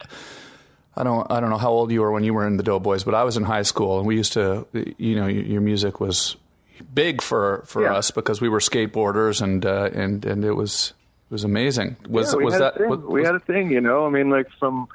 [0.98, 1.30] I don't.
[1.32, 3.24] I don't know how old you were when you were in the Doughboys, but I
[3.24, 4.66] was in high school, and we used to.
[4.98, 6.38] You know, your, your music was
[6.94, 7.96] big for, for Yeah.
[7.96, 10.94] us because we were skateboarders, and uh, and and it was
[11.30, 11.98] it was amazing.
[12.08, 12.76] Was Yeah, we was had that?
[12.76, 12.90] a thing.
[12.90, 14.06] was- we had a thing, you know.
[14.06, 14.88] I mean, like from,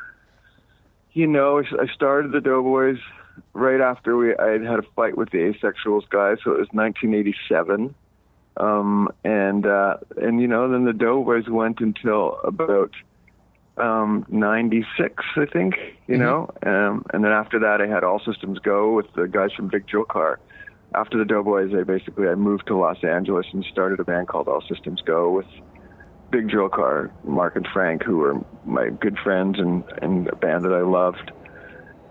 [1.12, 2.98] you know, I started the Doughboys
[3.52, 6.68] right after we I had had a fight with the Asexuals guy, so it was
[6.72, 7.94] 1987.
[8.56, 12.90] Um, and uh, and you know, then the Doughboys went until about
[13.80, 15.74] um, 96, I think.
[16.06, 19.52] You know, um, and then after that, I had All Systems Go with the guys
[19.52, 20.40] from Big Drill Car.
[20.94, 24.48] After the Doughboys, I basically I moved to Los Angeles and started a band called
[24.48, 25.46] All Systems Go with
[26.30, 30.64] Big Drill Car, Mark and Frank, who were my good friends and and a band
[30.64, 31.30] that I loved.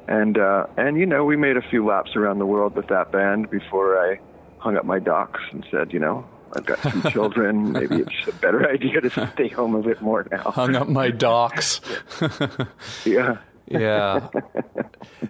[0.08, 3.12] And uh, and you know, we made a few laps around the world with that
[3.12, 4.20] band before I
[4.60, 7.72] hung up my docks and said, you know, I've got two children.
[7.74, 10.44] Maybe it's a better idea to stay home a bit more now.
[10.52, 11.82] Hung up my docks.
[13.06, 13.38] Yeah.
[13.68, 14.30] Yeah.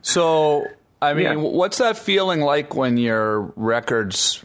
[0.02, 0.66] So,
[1.02, 1.36] I mean, Yeah.
[1.36, 4.44] what's that feeling like when your records,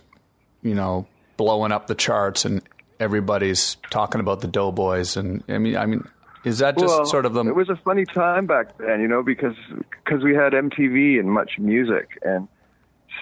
[0.62, 1.06] you know,
[1.36, 2.60] blowing up the charts and
[2.98, 5.16] everybody's talking about the Doughboys?
[5.16, 6.04] And I mean, I mean,
[6.44, 7.44] is that just well, sort of the?
[7.46, 9.54] It was a funny time back then, you know, because
[10.04, 12.48] because we had MTV and MuchMusic, and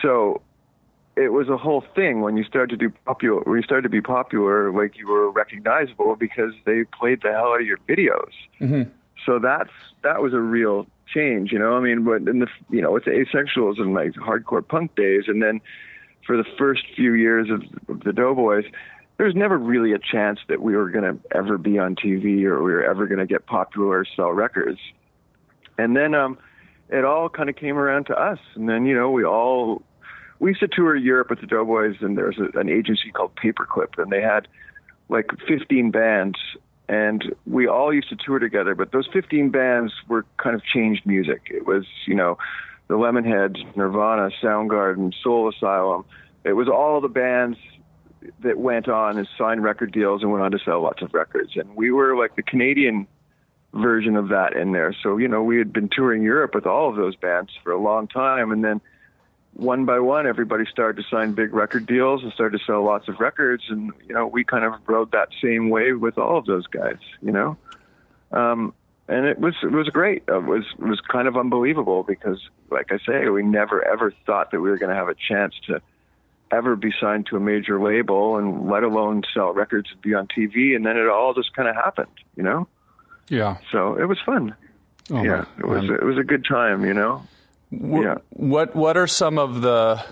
[0.01, 0.41] so
[1.17, 3.41] it was a whole thing when you started to do popular.
[3.43, 7.53] When you started to be popular, like you were recognizable because they played the hell
[7.53, 8.33] out of your videos.
[8.61, 8.91] Mm-hmm.
[9.27, 9.71] So that's
[10.03, 11.77] that was a real change, you know.
[11.77, 15.43] I mean, but in the you know, it's asexuals and like hardcore punk days, and
[15.43, 15.61] then
[16.27, 18.65] for the first few years of, of the Doughboys,
[19.19, 22.63] there's never really a chance that we were going to ever be on TV or
[22.63, 24.79] we were ever going to get popular or sell records.
[25.79, 26.39] And then um,
[26.89, 28.39] it all kind of came around to us.
[28.55, 29.83] And then, you know, we all,
[30.43, 33.31] we used to tour Europe with the Doughboys, and there was a, an agency called
[33.37, 34.49] Paperclip, and they had
[35.09, 36.37] like 15 bands.
[36.89, 41.07] And we all used to tour together, but those 15 bands were kind of changed
[41.07, 41.43] music.
[41.49, 42.39] It was, you know,
[42.89, 46.05] the Lemonheads, Nirvana, Soundgarden, Soul Asylum.
[46.43, 47.57] It was all the bands
[48.43, 51.53] that went on and signed record deals and went on to sell lots of records.
[51.55, 53.07] And we were like the Canadian
[53.75, 54.93] version of that in there.
[55.05, 57.81] So, you know, we had been touring Europe with all of those bands for a
[57.81, 58.51] long time.
[58.51, 58.81] And then
[59.55, 63.09] one by one, everybody started to sign big record deals and started to sell lots
[63.09, 63.65] of records.
[63.69, 66.99] And, you know, we kind of rode that same wave with all of those guys,
[67.21, 67.57] you know?
[68.31, 68.75] Um,
[69.09, 70.25] and it was, it was great.
[70.27, 74.53] It was, it was kind of unbelievable because, like I say, we never ever thought
[74.53, 75.83] that we were going to have a chance to
[76.51, 80.29] ever be signed to a major label and let alone sell records and be on
[80.29, 80.75] TV.
[80.77, 82.69] And then it all just kind of happened, you know?
[83.29, 83.57] yeah.
[83.71, 84.55] So it was fun.
[85.11, 85.45] Oh, yeah.
[85.59, 85.95] It was, man.
[85.95, 87.23] it was a good time, you know?
[87.73, 88.17] Yeah.
[88.31, 90.05] What What are some of the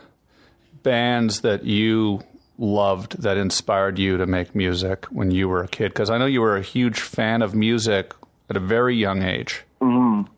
[0.82, 2.22] bands that you
[2.58, 5.88] loved that inspired you to make music when you were a kid?
[5.88, 8.12] Because I know you were a huge fan of music
[8.48, 9.64] at a very young age.
[9.80, 10.30] Mm-hmm.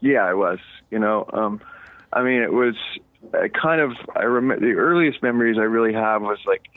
[0.00, 0.58] Yeah, I was.
[0.90, 1.60] You know, um,
[2.12, 2.76] I mean, it was
[3.32, 3.92] I kind of.
[4.14, 6.68] I remember the earliest memories I really have was like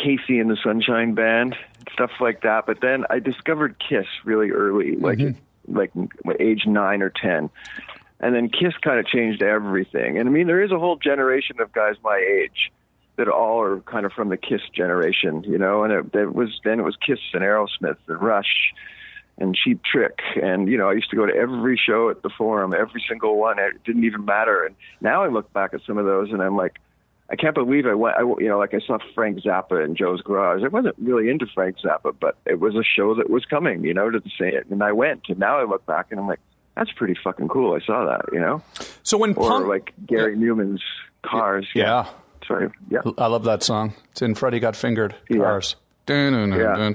[0.00, 1.56] KC and the Sunshine Band,
[1.92, 2.66] stuff like that.
[2.66, 5.76] But then I discovered Kiss really early, like mm-hmm.
[5.76, 5.92] like
[6.40, 7.50] age nine or ten,
[8.20, 10.18] and then Kiss kind of changed everything.
[10.18, 12.72] And I mean, there is a whole generation of guys my age
[13.16, 15.84] that all are kind of from the Kiss generation, you know.
[15.84, 18.72] And it, it was then it was Kiss and Aerosmith and Rush
[19.38, 22.30] and Cheap Trick, and you know I used to go to every show at the
[22.30, 23.58] Forum, every single one.
[23.58, 24.64] It didn't even matter.
[24.64, 26.78] And now I look back at some of those, and I'm like,
[27.30, 28.16] I can't believe I went.
[28.16, 30.62] I, you know, like I saw Frank Zappa in Joe's Garage.
[30.62, 33.94] I wasn't really into Frank Zappa, but it was a show that was coming, you
[33.94, 35.22] know, to say it, and I went.
[35.28, 36.40] And now I look back and I'm like,
[36.76, 37.74] that's pretty fucking cool.
[37.74, 38.62] I saw that, you know,
[39.02, 40.82] So when or punk, like Gary Numan's
[41.22, 41.66] Cars.
[41.74, 42.06] yeah,
[42.46, 42.68] Sorry.
[42.90, 43.00] Yeah.
[43.16, 43.94] I love that song.
[44.12, 45.14] It's in Freddie Got Fingered.
[45.30, 45.38] Yeah.
[45.38, 45.76] Cars.
[46.08, 46.92] Yeah.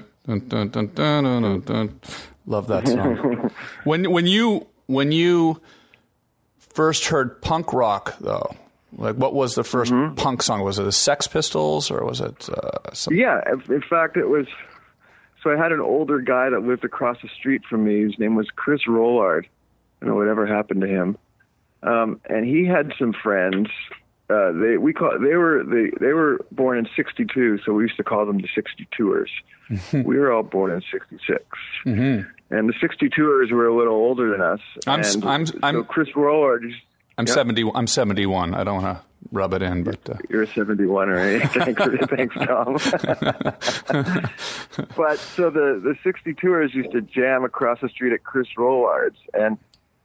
[2.45, 3.51] Love that song.
[3.83, 5.61] when when you when you
[6.57, 8.55] first heard punk rock though,
[8.97, 10.15] like what was the 1st Mm-hmm.
[10.15, 10.61] punk song?
[10.63, 14.25] Was it the Sex Pistols or was it uh, some, Yeah, in in fact, it
[14.25, 14.47] was.
[15.43, 18.03] So I had an older guy that lived across the street from me.
[18.03, 19.45] His name was Chris Rollard.
[20.01, 21.17] I don't know whatever happened to him.
[21.83, 23.69] Um, and he had some friends.
[24.29, 27.97] Uh, they we call they were they they were born in '62, so we used
[27.97, 29.29] to call them the '62ers.
[30.05, 31.43] we were all born in '66,
[31.85, 32.25] and
[32.69, 34.59] the '62ers were a little older than us.
[34.85, 36.71] I'm and I'm- so I'm- Chris Rollard.
[37.17, 37.33] I'm Yeah.
[37.33, 37.69] seventy.
[37.73, 38.53] I'm seventy one.
[38.53, 41.41] I don't want to rub it in, but uh, You're a 71 right?
[41.51, 42.73] thanks, thanks, Tom.
[44.95, 49.57] but so the the 62ers used to jam across the street at Chris Rollard's, and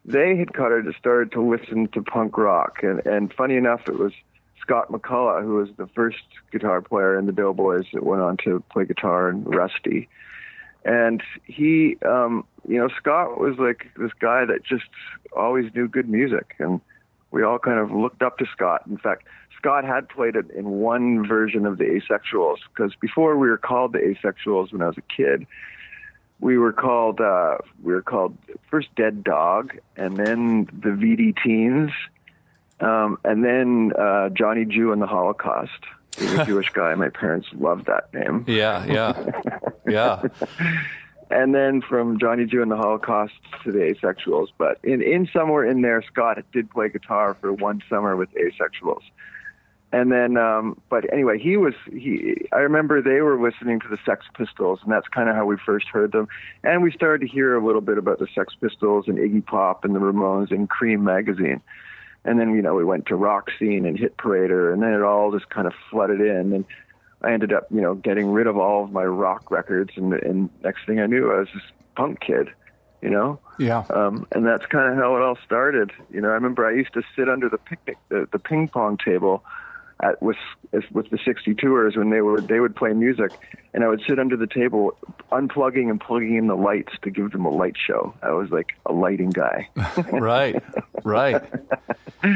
[0.05, 2.83] they had kind of started to listen to punk rock.
[2.83, 4.13] And and funny enough, it was
[4.61, 8.63] Scott McCullough who was the first guitar player in the Doughboys that went on to
[8.71, 10.09] play guitar in Rusty.
[10.85, 14.85] And he, um, you know, Scott was like this guy that just
[15.35, 16.81] always knew good music, and
[17.31, 18.83] we all kind of looked up to Scott.
[18.87, 19.25] In fact,
[19.57, 23.95] Scott had played it in one version of the Asexuals because before we were called
[23.95, 25.47] the Asexuals when I was a kid,
[26.41, 28.37] we were called uh, we were called
[28.71, 31.91] first Dead Dog and then the VD Teens,
[32.81, 35.71] Um, and then uh, Johnny Jew and the Holocaust.
[36.19, 36.95] He's a Jewish guy.
[36.95, 38.45] My parents loved that name.
[38.47, 39.31] Yeah, yeah,
[39.89, 40.23] yeah.
[41.31, 44.49] and then from Johnny Jew and the Holocaust to the Asexuals.
[44.59, 49.03] But in, in somewhere in there, Scott did play guitar for one summer with Asexuals.
[49.95, 52.49] And then, um, but anyway, he was he.
[52.53, 55.57] I remember they were listening to the Sex Pistols, and that's kind of how we
[55.57, 56.27] first heard them.
[56.65, 59.85] And we started to hear a little bit about the Sex Pistols and Iggy Pop
[59.85, 61.61] and the Ramones and Creem magazine.
[62.25, 65.03] And then, you know, we went to Rock Scene and Hit Parader, and then it
[65.03, 66.53] all just kind of flooded in.
[66.53, 66.65] And
[67.23, 70.51] I ended up, you know, getting rid of all of my rock records, and, and
[70.65, 71.63] next thing I knew, I was this
[71.95, 72.49] punk kid,
[73.01, 73.39] you know.
[73.61, 73.85] Yeah.
[73.91, 75.93] Um, and that's kind of how it all started.
[76.11, 78.99] You know, I remember I used to sit under the picnic, the, the ping pong
[78.99, 79.45] table,
[80.03, 80.37] at with
[80.91, 83.31] with the 62ers when they were they would play music,
[83.73, 84.97] and I would sit under the table,
[85.31, 88.13] unplugging and plugging in the lights to give them a light show.
[88.23, 89.69] I was like a lighting guy.
[90.13, 90.63] right,
[91.05, 91.43] right.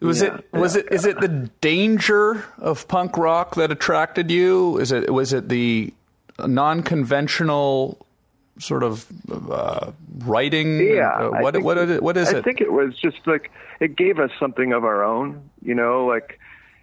[0.00, 4.76] Was Yeah, it was it is it the danger of punk rock that attracted you?
[4.78, 5.92] Is it was it the
[6.46, 7.98] non-conventional
[8.58, 9.06] sort of
[9.50, 10.80] uh, writing?
[10.86, 11.08] Yeah.
[11.10, 12.02] Uh, I what think- what is it?
[12.02, 12.44] What is I it?
[12.44, 15.48] think it was just like it gave us something of our own.
[15.62, 16.38] You know, like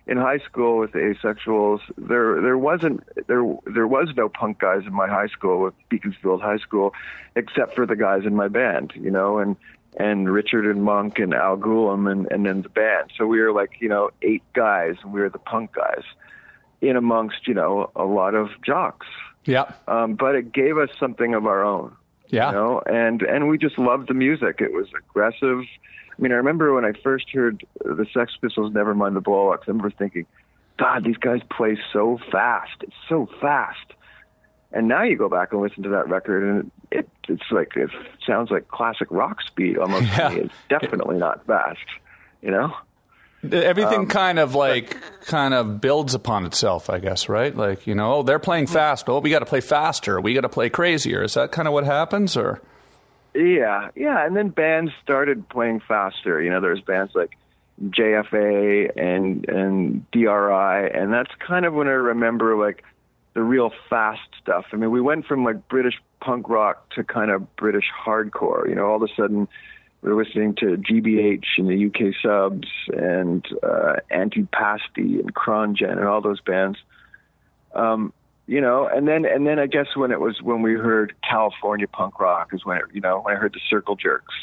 [0.05, 4.81] in high school with the asexuals, there there wasn't there there was no punk guys
[4.85, 6.93] in my high school with Beaconsfield High School,
[7.35, 8.93] except for the guys in my band.
[8.95, 9.55] You know, and
[9.97, 13.11] and Richard and Monk and Al Gulum and and then the band.
[13.17, 16.03] So we were like you know eight guys, and we were the punk guys,
[16.81, 19.07] in amongst you know a lot of jocks.
[19.45, 21.95] yeah, Um, but it gave us something of our own
[22.33, 24.59] yeah, you know and and we just loved the music.
[24.59, 25.59] It was aggressive.
[26.17, 29.61] I mean i remember when i first heard the sex pistols never mind the blowups
[29.61, 30.25] i remember thinking
[30.77, 32.77] god these guys play so fast.
[32.81, 33.93] It's so fast.
[34.71, 37.89] And now you go back and listen to that record and it it's like it
[38.25, 40.31] sounds like classic rock speed almost Yeah.
[40.31, 41.79] it's definitely not fast
[42.41, 42.73] you know
[43.51, 47.53] Everything Um, kind of like kind of builds upon itself, I guess, right?
[47.55, 49.09] Like you know, oh, they're playing fast.
[49.09, 50.21] Oh, we got to play faster.
[50.21, 51.23] We got to play crazier.
[51.23, 52.61] Is that kind of what happens, or?
[53.33, 56.41] Yeah, yeah, and then bands started playing faster.
[56.41, 57.35] You know, there's bands like
[57.81, 62.83] JFA and and DRI, and that's kind of when I remember like
[63.33, 64.65] the real fast stuff.
[64.71, 68.69] I mean, we went from like British punk rock to kind of British hardcore.
[68.69, 69.47] You know, all of a sudden
[70.03, 75.91] we were listening to GBH and the UK Subs and uh, Antipasti and Chron Gen
[75.91, 76.77] and all those bands.
[77.73, 78.11] Um,
[78.45, 81.87] you know, and then and then I guess when it was when we heard California
[81.87, 84.35] punk rock is when it, you know when I heard the Circle Jerks,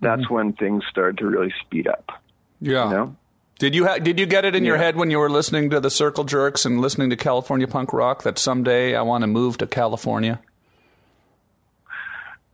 [0.00, 2.10] that's when things started to really speed up.
[2.62, 2.88] Yeah.
[2.88, 3.16] You know,
[3.58, 5.80] Did you ha- did you get it in your head when you were listening to
[5.80, 9.58] the Circle Jerks and listening to California punk rock that someday I want to move
[9.58, 10.40] to California?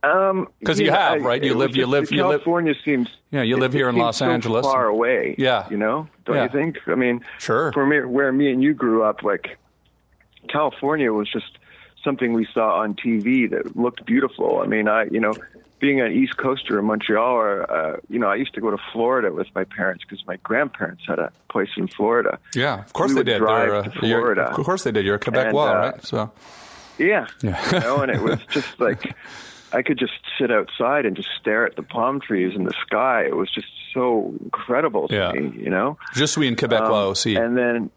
[0.03, 1.41] Um, 'Cause you have, right?
[1.43, 3.97] You live- you live- you live- California seems Yeah, you live it- here it in
[3.97, 4.65] Los so Angeles.
[4.65, 5.35] far away.
[5.37, 5.65] Yeah.
[5.69, 6.43] you know, don't Yeah.
[6.43, 6.77] you think?
[6.87, 7.71] I mean, Sure.
[7.71, 9.57] for me, where me and you grew up, like
[10.49, 11.57] California was just
[12.03, 14.59] something we saw on TV that looked beautiful.
[14.61, 15.33] I mean, I, you know,
[15.79, 18.77] being an East Coaster in Montreal, or uh, you know, I used to go to
[18.91, 22.39] Florida with my parents because my grandparents had a place in Florida.
[22.55, 23.37] Yeah, of course We they did.
[23.39, 24.43] drive uh, to Florida.
[24.43, 25.05] Of course they did.
[25.05, 26.03] You're a Quebecois, And, uh, right?
[26.03, 26.31] So
[26.97, 27.57] Yeah, Yeah.
[27.73, 29.13] you know, and it was just like
[29.73, 33.23] I could just sit outside and just stare at the palm trees and the sky.
[33.25, 35.31] It was just so incredible to Yeah.
[35.33, 35.97] me, you know.
[36.13, 37.35] je suis in Quebec, Um, aussi.
[37.35, 37.89] And then,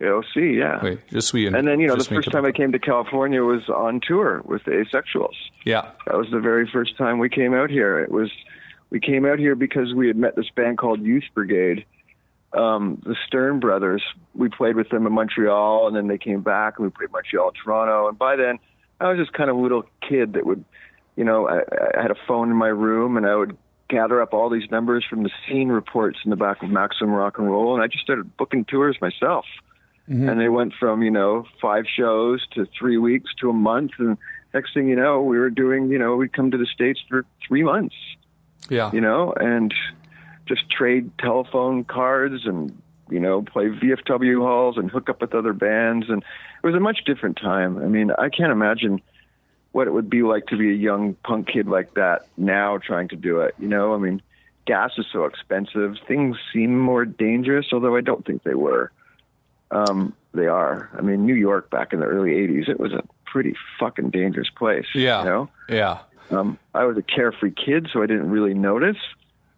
[0.00, 0.80] OC, yeah.
[0.82, 3.42] Oui, je suis in, And then, you know, the first time I came to California
[3.42, 5.34] was on tour with the Asexuals.
[5.64, 5.86] Yeah.
[6.06, 7.98] That was the very first time we came out here.
[7.98, 8.30] It was
[8.90, 11.84] we came out here because we had met this band called Youth Brigade,
[12.54, 14.02] um, the Stern Brothers.
[14.34, 17.52] We played with them in Montreal, and then they came back, and we played Montreal,
[17.52, 18.08] Toronto.
[18.08, 18.58] And by then,
[19.00, 20.64] I was just kind of a little kid that would,
[21.18, 21.62] you know, I,
[21.98, 23.56] I had a phone in my room, and I would
[23.88, 27.38] gather up all these numbers from the scene reports in the back of Maximum Rock
[27.38, 29.44] and Roll, and I just started booking tours myself.
[30.08, 30.28] Mm-hmm.
[30.28, 34.16] And they went from you know five shows to three weeks to a month, and
[34.54, 37.26] next thing you know, we were doing you know we'd come to the states for
[37.46, 37.96] three months,
[38.70, 38.92] Yeah.
[38.92, 39.74] you know, and
[40.46, 45.52] just trade telephone cards and you know play VFW halls and hook up with other
[45.52, 47.76] bands, and it was a much different time.
[47.76, 49.02] I mean, I can't imagine
[49.72, 53.08] what it would be like to be a young punk kid like that now trying
[53.08, 53.54] to do it.
[53.58, 54.22] You know, I mean,
[54.66, 55.96] gas is so expensive.
[56.06, 58.90] Things seem more dangerous, although I don't think they were.
[59.70, 60.88] Um, they are.
[60.96, 64.48] I mean, New York back in the early '80s, it was a pretty fucking dangerous
[64.50, 64.86] place.
[64.94, 65.20] Yeah.
[65.20, 65.98] You know, Yeah.
[66.30, 68.96] um, I was a carefree kid, so I didn't really notice.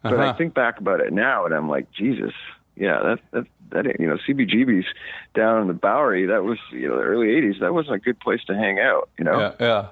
[0.03, 0.31] But Uh-huh.
[0.31, 2.33] I think back about it now, and I'm like, Jesus,
[2.75, 4.87] yeah, that that that you know, CBGB's
[5.35, 6.27] down in the Bowery.
[6.27, 7.61] That was you know the early '80s.
[7.61, 9.09] That wasn't a good place to hang out.
[9.19, 9.53] You know, Yeah.
[9.61, 9.87] Yeah.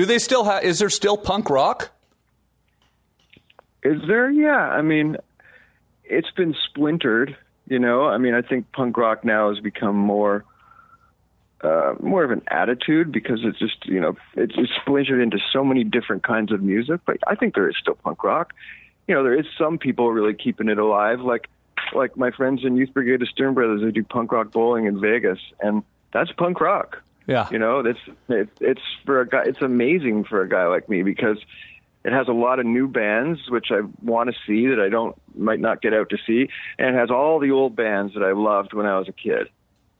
[0.00, 0.64] Do they still have?
[0.64, 1.90] Is there still punk rock?
[3.82, 4.30] is there?
[4.30, 5.18] Yeah, I mean,
[6.04, 7.36] it's been splintered.
[7.66, 10.42] You know, I mean, I think punk rock now has become more
[11.60, 15.62] uh, more of an attitude because it's just you know it's, it's splintered into so
[15.62, 17.02] many different kinds of music.
[17.04, 18.54] But I think there is still punk rock.
[19.06, 21.50] You know, there is some people really keeping it alive, like
[21.92, 23.82] like my friends in Youth Brigade of Stern Brothers.
[23.82, 27.02] They do punk rock bowling in Vegas, and that's punk rock.
[27.30, 27.48] Yeah.
[27.52, 29.44] You know, that's it, it's for a guy.
[29.46, 31.38] It's amazing for a guy like me because
[32.04, 35.16] it has a lot of new bands which I want to see that I don't
[35.36, 38.32] might not get out to see, and it has all the old bands that I
[38.32, 39.48] loved when I was a kid.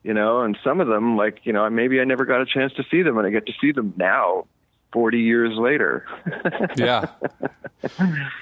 [0.02, 2.72] You know, and some of them, like you know, maybe I never got a chance
[2.74, 4.46] to see them, and I get to see them now,
[4.92, 6.06] forty years later.
[6.76, 7.06] Yeah.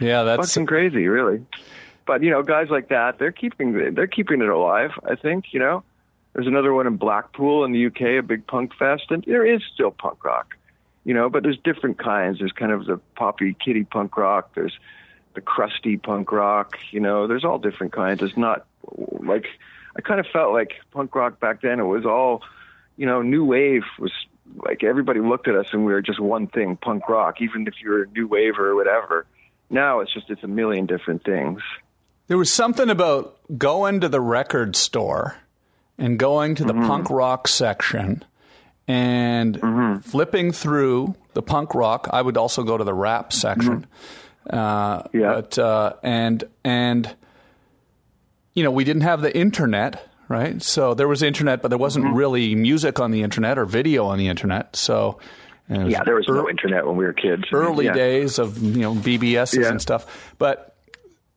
[0.00, 1.44] Yeah, that's fucking crazy, really.
[2.06, 4.92] But you know, guys like that, they're keeping they're keeping it alive.
[5.04, 5.84] I think you know.
[6.32, 9.62] There's another one in Blackpool in the UK, a big punk fest, and there is
[9.74, 10.56] still punk rock,
[11.04, 11.28] you know.
[11.28, 12.38] But there's different kinds.
[12.38, 14.54] There's kind of the poppy kitty punk rock.
[14.54, 14.78] There's
[15.34, 16.78] the crusty punk rock.
[16.90, 18.22] You know, there's all different kinds.
[18.22, 18.66] It's not
[19.20, 19.46] like
[19.96, 21.80] I kind of felt like punk rock back then.
[21.80, 22.42] It was all,
[22.96, 24.12] you know, new wave was
[24.64, 27.40] like everybody looked at us and we were just one thing, punk rock.
[27.40, 29.26] Even if you were new wave or whatever.
[29.70, 31.60] Now it's just it's a million different things.
[32.28, 35.36] There was something about going to the record store
[35.98, 36.86] and going to the Mm-hmm.
[36.86, 38.24] punk rock section
[38.86, 39.60] and
[40.04, 42.08] flipping through the punk rock.
[42.12, 43.86] I would also go to the rap section.
[44.48, 45.18] Uh, Mm-hmm.
[45.18, 45.34] Yeah.
[45.34, 47.14] But uh, and and
[48.54, 50.62] you know we didn't have the internet, right?
[50.62, 52.14] So there was internet, but there wasn't Mm-hmm.
[52.14, 54.74] really music on the internet or video on the internet.
[54.76, 55.18] So
[55.68, 57.44] and it was Yeah, there was no internet when we were kids.
[57.52, 57.92] early Yeah.
[57.92, 59.68] days of you know BBSs Yeah.
[59.68, 60.32] and stuff.
[60.38, 60.67] But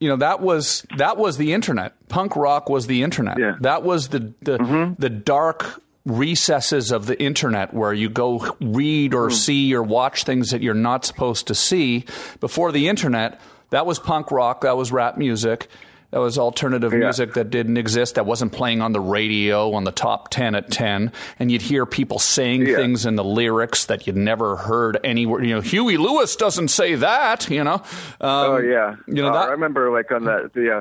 [0.02, 1.94] you know that was that was the internet.
[2.08, 3.38] Punk rock was the internet.
[3.38, 3.54] Yeah.
[3.60, 4.94] That was the the mm-hmm.
[5.00, 9.34] the dark recesses of the internet where you go read or hmm.
[9.34, 12.04] see or watch things that you're not supposed to see.
[12.40, 13.40] Before the internet,
[13.70, 14.62] that was punk rock.
[14.62, 15.68] That was rap music.
[16.12, 16.98] That was alternative Yeah.
[17.00, 20.70] music that didn't exist, that wasn't playing on the radio on the top 10 at
[20.70, 21.10] 10.
[21.38, 22.76] And you'd hear people saying Yeah.
[22.76, 25.42] things in the lyrics that you'd never heard anywhere.
[25.42, 27.80] You know, Huey Lewis doesn't say that, you know.
[28.20, 30.80] Um, Oh yeah, You know, Uh, that, I remember like on the the uh,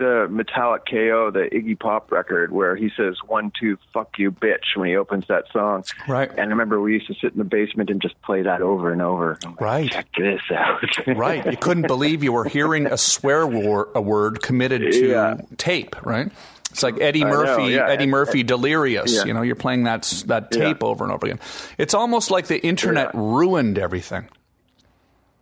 [0.00, 4.74] the Metallic KO, the Iggy Pop record, where he says "one two fuck you bitch"
[4.76, 5.84] when he opens that song.
[6.08, 6.28] Right.
[6.30, 8.92] And I remember we used to sit in the basement and just play that over
[8.92, 9.38] and over.
[9.44, 9.90] Like, Right.
[9.90, 10.82] Check this out.
[11.06, 11.46] right.
[11.48, 15.36] You couldn't believe you were hearing a swear war, a word committed to Yeah.
[15.56, 16.32] tape, right?
[16.72, 17.88] It's like Eddie I know, Murphy, yeah.
[17.88, 19.12] Eddie Murphy, Delirious.
[19.14, 19.24] Yeah.
[19.24, 21.40] You know, you're playing that that tape over and over again.
[21.78, 24.28] It's almost like the internet ruined everything.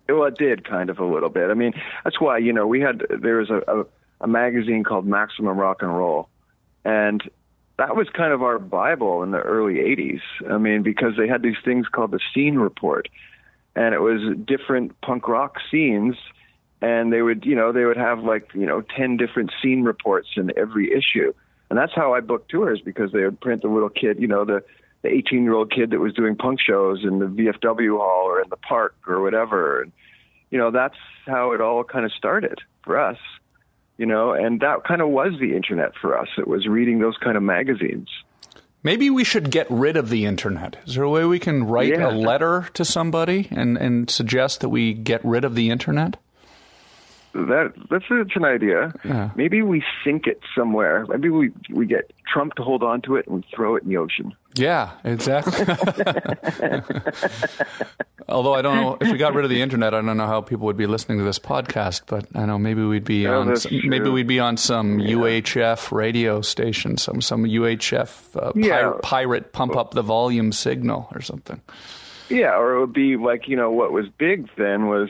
[0.08, 1.50] Well, it did kind of a little bit.
[1.50, 3.84] I mean, that's why you know we had there was a, a,
[4.20, 6.28] a magazine called Maximum Rock and Roll,
[6.84, 7.22] and
[7.78, 10.20] that was kind of our bible in the early '80s.
[10.50, 13.08] I mean, because they had these things called the Scene Report,
[13.76, 16.16] and it was different punk rock scenes,
[16.80, 20.28] and they would you know they would have like you know ten different scene reports
[20.36, 21.32] in every issue,
[21.70, 24.44] and that's how I booked tours because they would print the little kid, you know
[24.44, 24.62] the
[25.02, 28.40] the 18 year old kid that was doing punk shows in the VFW hall or
[28.40, 29.82] in the park or whatever.
[29.82, 29.92] And,
[30.50, 30.96] you know, that's
[31.26, 33.18] how it all kind of started for us,
[33.98, 36.28] you know, and that kind of was the internet for us.
[36.38, 38.08] It was reading those kind of magazines.
[38.82, 40.76] Maybe we should get rid of the internet.
[40.86, 42.08] Is there a way we can write Yeah.
[42.08, 46.16] a letter to somebody and, and suggest that we get rid of the internet?
[47.34, 48.92] That that's it's an idea.
[49.04, 49.30] Yeah.
[49.36, 51.06] Maybe we sink it somewhere.
[51.08, 53.90] Maybe we we get Trump to hold on to it and we throw it in
[53.90, 54.34] the ocean.
[54.54, 55.64] Yeah, exactly.
[58.28, 60.40] Although I don't know if we got rid of the internet, I don't know how
[60.42, 62.02] people would be listening to this podcast.
[62.06, 65.92] But I know maybe we'd be Oh, on some, maybe we'd be on some UHF
[65.92, 68.80] radio station, some some UHF uh, Yeah.
[68.80, 71.60] pirate, pirate pump up the volume signal or something.
[72.28, 75.08] Yeah, or it would be like you know what was big then was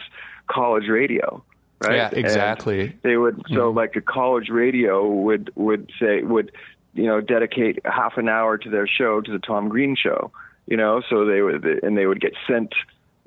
[0.49, 1.43] college radio,
[1.81, 1.97] right?
[1.97, 2.97] Yeah, And exactly.
[3.03, 3.77] they would so mm-hmm.
[3.77, 6.53] like a college radio would would say would
[6.95, 10.31] you know dedicate half an hour to their show to the Tom Green show,
[10.67, 12.75] you know, so they would and they would get sent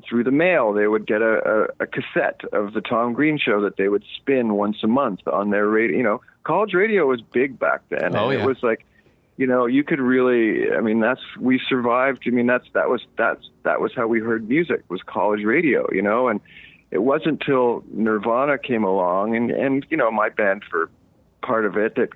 [0.07, 0.73] through the mail.
[0.73, 4.03] They would get a, a, a cassette of the Tom Green show that they would
[4.15, 5.97] spin once a month on their radio.
[5.97, 8.15] You know, college radio was big back then.
[8.15, 8.41] Oh, yeah.
[8.41, 8.85] It was like
[9.37, 10.71] you know, you could really.
[10.71, 12.23] I mean, that's we survived.
[12.27, 15.87] I mean, that's that was that's that was how we heard music was college radio.
[15.91, 16.39] You know, and
[16.91, 20.89] it wasn't till Nirvana came along, and and you know, my band for
[21.41, 22.09] part of it that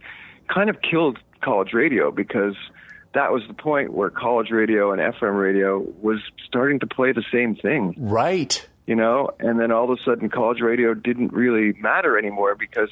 [0.53, 2.55] kind of killed college radio because
[3.13, 7.23] that was the point where college radio and FM radio was starting to play the
[7.31, 8.67] same thing Right.
[8.85, 12.89] you know, and then all of a sudden college radio didn't really matter anymore because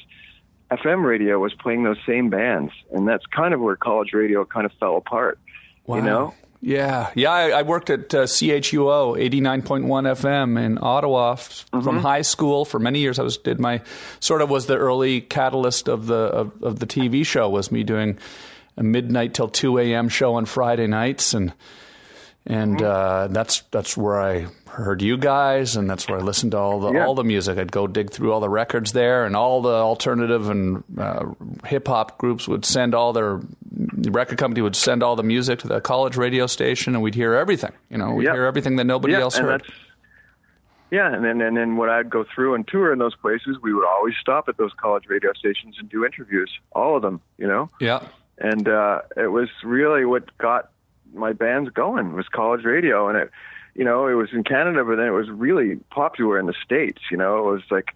[0.70, 4.66] FM radio was playing those same bands, and that's kind of where college radio kind
[4.66, 5.38] of fell apart.
[5.86, 5.96] Wow.
[5.96, 6.34] You know,
[6.66, 7.30] Yeah, yeah.
[7.30, 12.78] I, I worked at uh, CHUO 89.1 FM in Ottawa f- from high school for
[12.78, 13.18] many years.
[13.18, 13.82] I was did my
[14.20, 17.84] sort of was the early catalyst of the of, of the TV show was me
[17.84, 18.18] doing
[18.78, 20.08] a midnight till 2 a.m.
[20.08, 21.52] show on Friday nights and
[22.46, 26.58] and uh, that's that's where I heard you guys, and that's where I listened to
[26.58, 27.06] all the Yeah.
[27.06, 27.56] all the music.
[27.58, 31.26] I'd go dig through all the records there, and all the alternative and uh,
[31.64, 33.40] hip hop groups would send all their
[33.76, 37.14] the record company would send all the music to the college radio station, and we'd
[37.14, 37.72] hear everything.
[37.90, 38.32] You know, we'd Yeah.
[38.34, 39.62] hear everything that nobody yeah, else and heard.
[40.90, 43.74] yeah, and then and then when I'd go through and tour in those places, we
[43.74, 47.46] would always stop at those college radio stations and do interviews, all of them, you
[47.46, 47.68] know.
[47.80, 48.00] Yeah,
[48.38, 50.70] and uh, it was really what got
[51.12, 53.30] my bands going was college radio, and it,
[53.74, 57.02] you know, it was in Canada, but then it was really popular in the states.
[57.10, 57.88] You know, it was like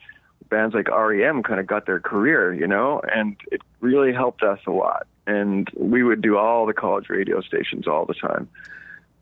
[0.48, 4.58] bands like REM kind of got their career, you know, and it really helped us
[4.66, 5.06] a lot.
[5.26, 8.48] And we would do all the college radio stations all the time.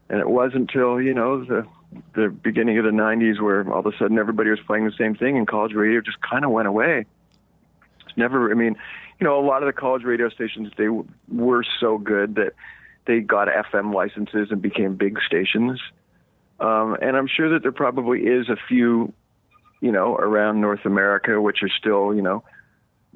[0.09, 1.67] And it wasn't until you know the
[2.15, 5.17] the beginning of the '90s where all of a sudden everybody was playing the same
[5.17, 7.07] thing, and college radio just kind of went away
[8.07, 8.51] It's never.
[8.51, 8.77] I mean,
[9.19, 12.53] you know, a lot of the college radio stations they w- were so good that
[13.07, 15.81] they got FM licenses and became big stations.
[16.61, 19.13] Um, and I'm sure that there probably is a few,
[19.81, 22.43] you know, around North America which are still, you know,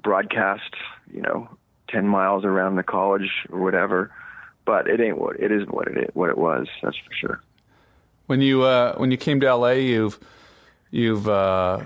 [0.02, 0.74] broadcast,
[1.12, 1.48] you know,
[1.88, 4.10] ten miles around the college or whatever.
[4.64, 6.68] But it ain't what it isn't what it is, what it was.
[6.82, 7.40] That's for sure.
[8.26, 10.18] when you uh, when you came to LA, you've
[10.90, 11.84] you've uh,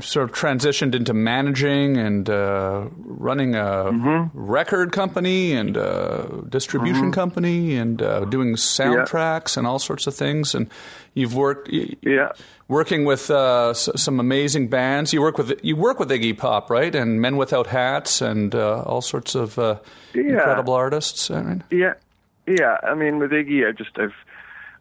[0.00, 4.38] sort of transitioned into managing and uh, running a Mm-hmm.
[4.38, 10.54] record company and a distribution company and uh, doing soundtracks and all sorts of things.
[10.54, 10.68] And
[11.14, 11.68] you've worked
[12.02, 12.32] Yeah.
[12.68, 15.12] working with uh, some amazing bands.
[15.12, 16.94] You work with you work with Iggy Pop, right?
[16.94, 19.76] And Men Without Hats and uh, all sorts of uh,
[20.14, 20.22] Yeah.
[20.22, 21.30] incredible artists.
[21.30, 21.94] I mean, Yeah,
[22.46, 22.78] yeah.
[22.82, 24.14] I mean, with Iggy, I just I've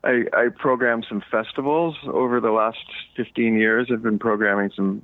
[0.05, 2.85] I, I programmed some festivals over the last
[3.17, 3.89] 15 years.
[3.91, 5.03] I've been programming some,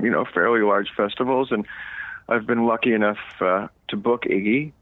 [0.00, 1.66] you know, fairly large festivals, and
[2.28, 4.72] I've been lucky enough uh, to book Iggy,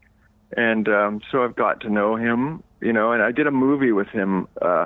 [0.55, 2.63] and um, so I've got to know him.
[2.79, 4.85] You know, and I did a movie with him uh,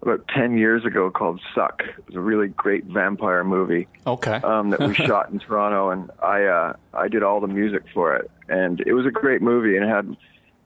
[0.00, 1.82] about 10 years ago called Suck.
[1.86, 4.36] It was a really great vampire movie okay.
[4.36, 8.16] um, that we shot in Toronto, and I uh, I did all the music for
[8.16, 10.16] it, and it was a great movie, and it had,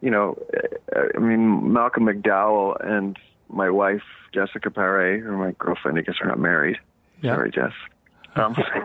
[0.01, 0.39] you know,
[0.95, 5.99] I mean Malcolm McDowell and my wife Jessica Paré, or my girlfriend.
[5.99, 6.79] I guess we're not married.
[7.23, 7.35] Yeah.
[7.35, 7.73] Sorry, Jess.
[8.37, 8.55] Um,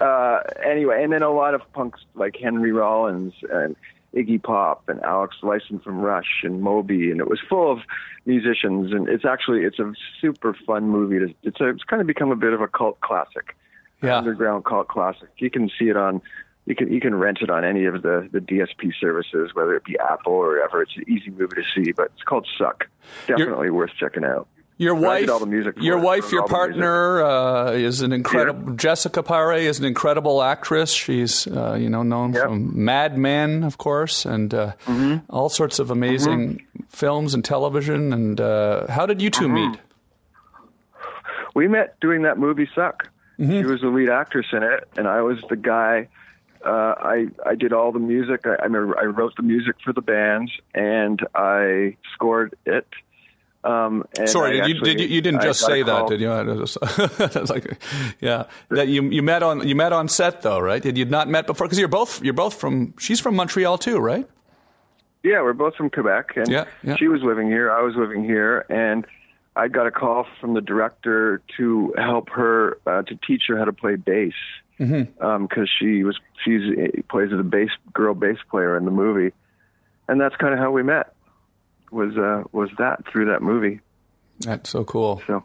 [0.00, 3.76] uh, anyway, and then a lot of punks like Henry Rollins and
[4.14, 7.78] Iggy Pop and Alex Lifeson from Rush and Moby, and it was full of
[8.26, 8.92] musicians.
[8.92, 11.18] And it's actually it's a super fun movie.
[11.20, 13.56] To, it's a, it's kind of become a bit of a cult classic,
[14.02, 14.18] Yeah.
[14.18, 15.28] underground cult classic.
[15.38, 16.20] You can see it on.
[16.66, 19.84] You can you can rent it on any of the the DSP services, whether it
[19.84, 20.82] be Apple or whatever.
[20.82, 22.84] It's an easy movie to see, but it's called Suck.
[23.26, 24.48] Definitely worth checking out.
[24.76, 26.80] Your wife, all the music your wife, your all the music.
[26.80, 28.72] partner uh, is an incredible.
[28.72, 30.90] Jessica Paré is an incredible actress.
[30.92, 32.42] She's uh, you know known Yep.
[32.42, 35.18] from Mad Men, of course, and uh, Mm-hmm.
[35.30, 38.12] all sorts of amazing films and television.
[38.12, 39.54] And uh, how did you 2 Mm-hmm.
[39.54, 39.78] meet?
[41.54, 43.08] we met doing that movie Suck.
[43.38, 46.08] She was the lead actress in it, and I was the guy.
[46.64, 48.46] Uh, I I did all the music.
[48.46, 52.86] I, I remember I wrote the music for the bands, and I scored it.
[53.64, 56.20] Um, and Sorry, I you, actually- did you, you didn't just a say that, did
[56.20, 56.30] you?
[56.30, 57.78] I it's like,
[58.20, 60.82] yeah, that you you met on you met on set though, right?
[60.82, 61.66] Did you not met before?
[61.66, 62.94] Because you're both you're both from.
[62.98, 64.28] She's from Montreal too, right?
[65.22, 66.96] Yeah, we're both from Quebec, and Yeah, yeah.
[66.96, 67.70] she was living here.
[67.72, 69.06] I was living here, and
[69.56, 73.64] I got a call from the director to help her uh, to teach her how
[73.64, 74.34] to play bass
[74.78, 75.64] because Mm-hmm.
[75.78, 76.62] she was she's
[77.08, 79.32] plays as a bass girl bass player in the movie,
[80.08, 81.14] and that's kind of how we met.
[81.90, 83.80] Was uh, was that through that movie?
[84.40, 85.22] That's so cool.
[85.26, 85.44] So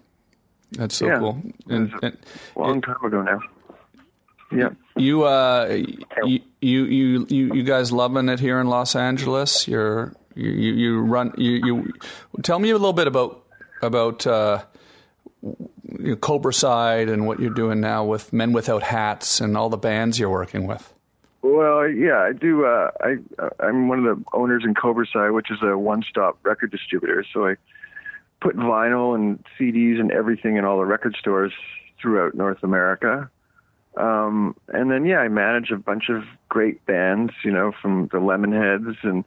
[0.72, 1.20] That's so Yeah.
[1.20, 1.42] cool.
[1.68, 2.18] And, and
[2.56, 3.40] long time ago now.
[4.52, 4.70] Yeah.
[4.96, 5.68] You, uh,
[6.24, 9.68] you, you, you, you, you guys loving it here in Los Angeles?
[9.68, 11.94] You're, you, you, you run, you, you,
[12.42, 13.44] tell me a little bit about,
[13.84, 14.64] about, uh,
[16.00, 19.78] you know, Cobraside and what you're doing now with Men Without Hats and all the
[19.78, 20.94] bands you're working with.
[21.42, 22.66] Well, yeah, I do.
[22.66, 23.18] Uh, I
[23.60, 27.26] I'm one of the owners in Cobraside, which is a one-stop record distributor.
[27.34, 27.56] So I
[28.42, 31.54] put vinyl and CDs and everything in all the record stores
[32.02, 33.30] throughout North America.
[33.98, 38.20] Um, and then yeah, I manage a bunch of great bands, you know, from the
[38.20, 39.24] Lemonheads, and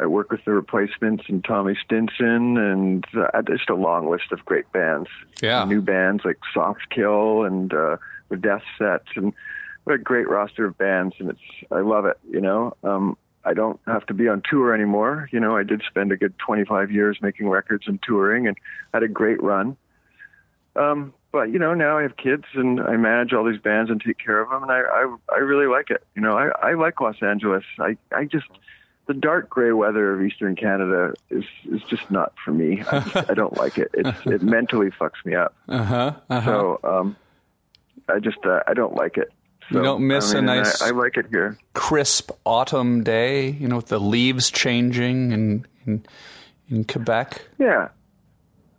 [0.00, 4.44] I work with the Replacements and Tommy Stinson, and uh, just a long list of
[4.44, 5.08] great bands.
[5.42, 5.64] Yeah.
[5.64, 9.32] new bands like Soft Kill and uh, the Death Set, and
[9.84, 11.40] what a great roster of bands, and it's
[11.70, 12.18] I love it.
[12.30, 15.28] You know, um, I don't have to be on tour anymore.
[15.30, 18.56] You know, I did spend a good 25 years making records and touring, and
[18.94, 19.76] had a great run.
[20.74, 24.00] Um, but you know, now I have kids and I manage all these bands and
[24.00, 26.02] take care of them, and I I, I really like it.
[26.14, 27.64] You know, I, I like Los Angeles.
[27.78, 28.46] I I just
[29.06, 32.82] the dark gray weather of Eastern Canada is is just not for me.
[32.90, 33.90] I, just, I don't like it.
[33.94, 35.54] It's it mentally fucks me up.
[35.68, 36.12] Uh huh.
[36.30, 36.50] Uh-huh.
[36.50, 37.16] So um,
[38.08, 39.32] I just uh, I don't like it.
[39.70, 41.56] So, You don't miss I mean, a nice- I, I like it here.
[41.74, 46.04] Crisp autumn day, you know, with the leaves changing in in,
[46.68, 47.42] in Quebec.
[47.58, 47.88] Yeah,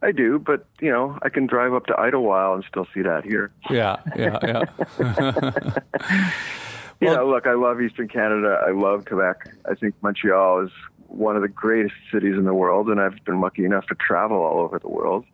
[0.02, 0.40] I do.
[0.40, 3.52] But you know, I can drive up to Idyllwild and still see that here.
[3.70, 4.66] Yeah, yeah,
[5.00, 5.74] yeah.
[7.00, 8.62] You Well- know, look, I love Eastern Canada.
[8.66, 9.50] I love Quebec.
[9.70, 10.72] I think Montreal is
[11.08, 14.38] one of the greatest cities in the world, and I've been lucky enough to travel
[14.38, 15.26] all over the world.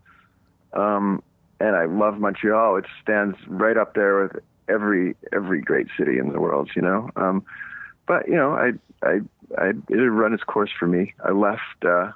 [0.74, 1.22] Um,
[1.60, 2.78] and I love Montreal.
[2.78, 6.70] It stands right up there with every every great city in the world.
[6.76, 7.44] You know, um,
[8.08, 8.72] but you know, I
[9.04, 9.20] I
[9.58, 11.14] I it had run its course for me.
[11.24, 12.12] I left uh,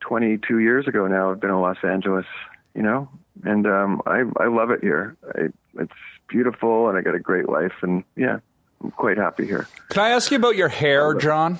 [0.00, 1.06] 22 years ago.
[1.06, 2.26] Now I've been in Los Angeles.
[2.74, 3.08] You know,
[3.44, 5.16] and um, I I love it here.
[5.36, 5.92] I, it's
[6.34, 8.38] beautiful, and I got a great life, and yeah,
[8.82, 9.68] I'm quite happy here.
[9.90, 11.58] Can I ask you about your hair, John?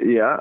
[0.00, 0.38] Yeah,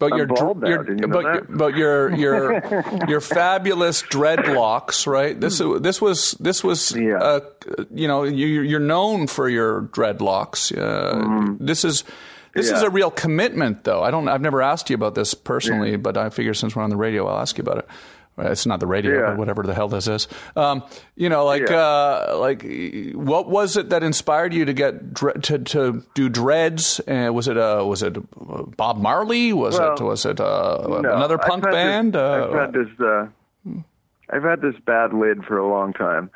[0.00, 1.76] About your, bald your Didn't you know about, that?
[1.76, 5.38] your- your your fabulous dreadlocks, right?
[5.38, 7.16] This this was this was Yeah.
[7.18, 7.40] uh,
[7.94, 10.72] you know you you're known for your dreadlocks.
[10.76, 12.04] Uh, This is
[12.54, 12.82] this is Mm-hmm.
[12.82, 12.86] Yeah.
[12.88, 14.02] a real commitment, though.
[14.02, 14.28] I don't.
[14.28, 17.26] I've never asked you about this personally, but I figure since we're on the radio,
[17.28, 17.86] I'll ask you about it.
[18.42, 19.26] Well, It's not the radio, Yeah.
[19.30, 20.28] but whatever the hell this is.
[20.56, 20.82] Um,
[21.16, 21.76] you know, like Yeah.
[21.76, 22.64] uh, like
[23.14, 27.00] what was it that inspired you to get dre- to to do dreads?
[27.06, 28.22] Uh, was it uh, was it uh,
[28.76, 29.52] Bob Marley?
[29.52, 32.16] Was it was it uh, No, another I've punk this- band?
[32.16, 32.88] I've uh, had this.
[33.00, 33.26] Uh,
[34.32, 36.30] I've had this bad lid for a long time,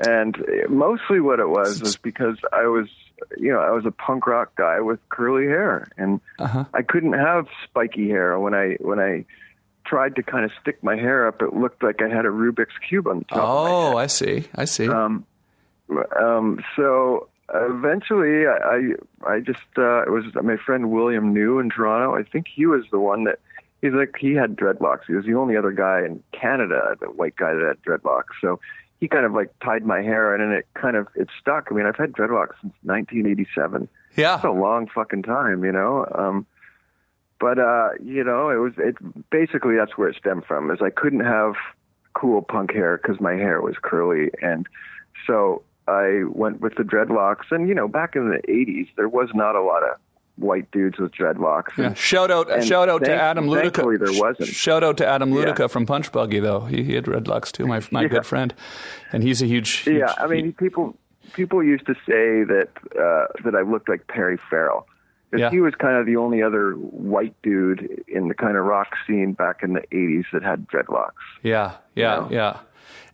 [0.00, 0.34] and
[0.68, 2.88] mostly what it was was because I was,
[3.36, 6.64] you know, I was a punk rock guy with curly hair, and Uh-huh.
[6.72, 8.38] I couldn't have spiky hair.
[8.38, 9.26] When I when I
[9.88, 12.76] tried to kind of stick my hair up, it looked like I had a Rubik's
[12.88, 13.38] cube on top.
[13.40, 14.44] oh, I see.
[14.54, 14.88] I see.
[14.88, 15.24] um,
[16.20, 18.56] um, so eventually, I
[19.26, 22.14] I, I just uh, it was my friend William New in Toronto.
[22.14, 23.38] I think he was the one that
[23.80, 25.06] he's like he had dreadlocks.
[25.06, 28.36] He was the only other guy in Canada, the white guy that had dreadlocks.
[28.40, 28.60] So
[29.00, 31.68] he kind of like tied my hair, and then it kind of it stuck.
[31.70, 33.88] I mean, I've had dreadlocks since 1987.
[34.16, 34.32] yeah.
[34.32, 36.06] That's a long fucking time, you know.
[36.14, 36.46] Um,
[37.40, 38.96] but uh, you know, it was it
[39.30, 40.70] basically that's where it stemmed from.
[40.70, 41.54] Is I couldn't have
[42.14, 44.66] cool punk hair because my hair was curly, and
[45.26, 47.50] so I went with the dreadlocks.
[47.50, 49.96] And you know, back in the '80s, there was not a lot of
[50.36, 51.76] white dudes with dreadlocks.
[51.76, 51.94] Yeah.
[51.94, 52.50] Shout out!
[52.50, 53.98] and shout out to Adam Ludica.
[53.98, 54.48] there wasn't.
[54.48, 55.44] Shout out to Adam Yeah.
[55.46, 56.60] Ludica from Punch Buggy, though.
[56.60, 57.66] He, he had dreadlocks too.
[57.66, 58.08] My my Yeah.
[58.08, 58.52] good friend,
[59.12, 59.70] and he's a huge.
[59.84, 60.96] huge Yeah, I mean, people
[61.34, 62.68] people used to say that
[62.98, 64.87] uh, that I looked like Perry Farrell.
[65.36, 65.50] Yeah.
[65.50, 69.32] He was kind of the only other white dude in the kind of rock scene
[69.32, 71.10] back in the '80s that had dreadlocks.
[71.42, 72.28] Yeah, yeah, know?
[72.30, 72.58] yeah.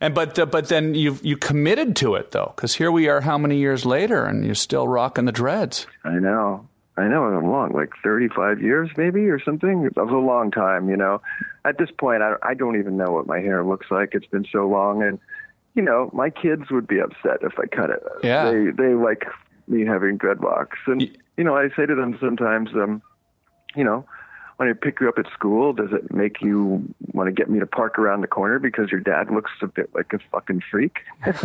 [0.01, 3.21] And but uh, but then you you committed to it though, because here we are,
[3.21, 5.87] how many years later, and you're still rocking the dreads.
[6.05, 6.69] I know.
[6.97, 9.85] I know I'm long, like 35 years maybe or something.
[9.85, 11.21] It was a long time, you know.
[11.65, 14.11] At this point, I, I don't even know what my hair looks like.
[14.13, 15.03] It's been so long.
[15.03, 15.19] And,
[15.75, 18.01] you know, my kids would be upset if I cut it.
[18.23, 18.51] Yeah.
[18.51, 19.25] They, they like
[19.67, 20.77] me having dreadlocks.
[20.87, 23.03] And, Y- you know, I say to them sometimes, um,
[23.75, 24.05] you know,
[24.57, 27.59] when I pick you up at school, does it make you want to get me
[27.59, 30.99] to park around the corner because your dad looks a bit like a fucking freak?
[31.25, 31.41] and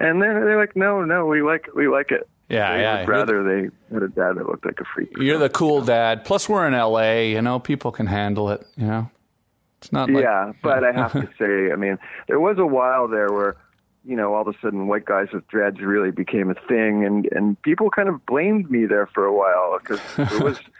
[0.00, 2.28] then they're like, no, no, we like we like it.
[2.48, 3.00] Yeah, they yeah.
[3.00, 5.10] Would rather they had a dad that looked like a freak.
[5.16, 6.24] You're the cool dad.
[6.24, 7.32] Plus, we're in L.A.
[7.32, 8.66] You know, people can handle it.
[8.76, 9.10] You know,
[9.78, 11.98] it's not like yeah, but I have to say, I mean,
[12.28, 13.56] there was a while there where,
[14.06, 17.26] you know, all of a sudden white guys with dreads really became a thing, and
[17.32, 20.58] and people kind of blamed me there for a while because there was.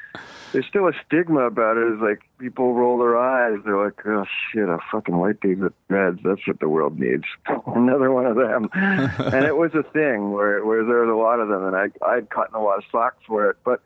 [0.53, 1.93] There's still a stigma about it.
[1.93, 3.59] It's like people roll their eyes.
[3.65, 6.21] They're like, "Oh shit, a fucking white dude with dreads.
[6.25, 7.25] That's what the world needs.
[7.67, 11.41] Another one of them." and it was a thing where where there was a lot
[11.41, 13.57] of them, and I I'd gotten a lot of slack for it.
[13.65, 13.83] But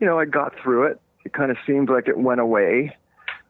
[0.00, 1.00] you know, I got through it.
[1.24, 2.94] It kind of seemed like it went away.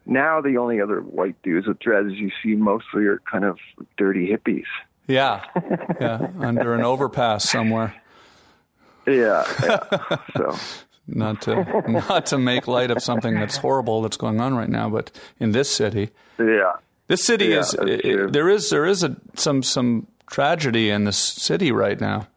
[0.06, 3.58] Now the only other white dudes with dreads you see mostly are kind of
[3.98, 4.64] dirty hippies.
[5.06, 5.42] Yeah,
[6.00, 7.94] yeah, under an overpass somewhere.
[9.06, 10.16] Yeah, yeah.
[10.36, 10.56] so
[11.08, 14.88] Not to not to make light of something that's horrible that's going on right now,
[14.88, 16.74] but in this city, yeah,
[17.08, 18.30] this city Yeah, is that's i- true.
[18.30, 22.28] there is there is a some some tragedy in this city right now.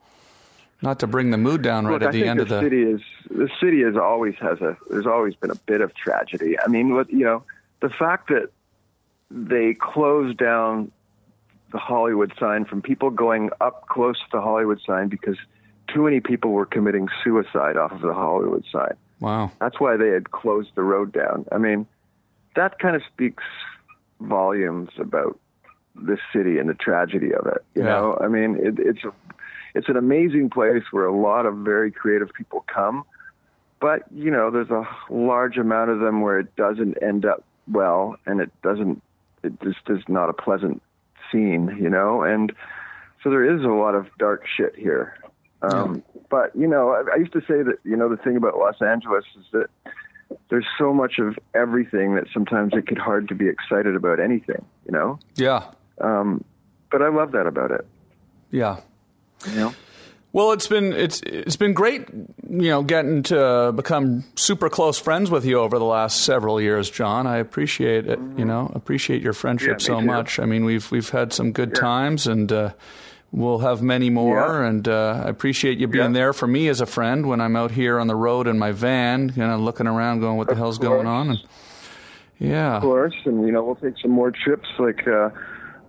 [0.81, 2.81] Not to bring the mood down right Look, at the end the of the city
[2.81, 6.57] is the city is always has a there's always been a bit of tragedy.
[6.59, 7.43] I mean, what you know,
[7.81, 8.49] the fact that
[9.29, 10.91] they closed down
[11.75, 15.35] the Hollywood sign from people going up close to the Hollywood sign because
[15.93, 18.93] too many people were committing suicide off of the Hollywood sign.
[19.19, 19.51] Wow.
[19.59, 21.45] That's why they had closed the road down.
[21.51, 21.85] I mean,
[22.55, 23.43] that kind of speaks
[24.21, 25.37] volumes about
[25.95, 27.61] this city and the tragedy of it.
[27.75, 27.89] You Yeah.
[27.89, 29.11] know, I mean, it, it's a,
[29.73, 33.03] it's an amazing place where a lot of very creative people come,
[33.81, 38.15] but you know, there's a large amount of them where it doesn't end up well,
[38.25, 39.01] and it doesn't.
[39.43, 40.81] It just is not a pleasant
[41.35, 42.51] scene, you know, and
[43.23, 45.17] so there is a lot of dark shit here.
[45.61, 48.57] Um, But you know, I, I used to say that you know the thing about
[48.57, 49.67] Los Angeles is that
[50.49, 54.65] there's so much of everything that sometimes it get hard to be excited about anything,
[54.85, 55.19] you know.
[55.35, 55.65] Yeah.
[55.97, 57.85] But I love that about it,
[58.51, 58.79] Yeah.
[59.47, 59.73] you know.
[60.35, 65.31] Well, it's been it's it's been great, you know, getting to become super close friends
[65.31, 67.25] with you over the last several years, John.
[67.25, 68.19] I appreciate it.
[68.35, 69.79] You know, appreciate your friendship.
[69.79, 70.05] Yeah, so too.
[70.05, 70.37] much.
[70.39, 72.73] I mean, we've we've had some good times, and uh,
[73.31, 74.35] we'll have many more.
[74.61, 74.67] Yeah.
[74.67, 76.19] And uh, I appreciate you being Yeah.
[76.19, 78.73] there for me as a friend when I'm out here on the road in my
[78.73, 81.39] van, you know, looking around, going, "What the Of hell's going on?" And
[82.39, 85.29] yeah, Of course, and you know we'll take some more trips, like uh,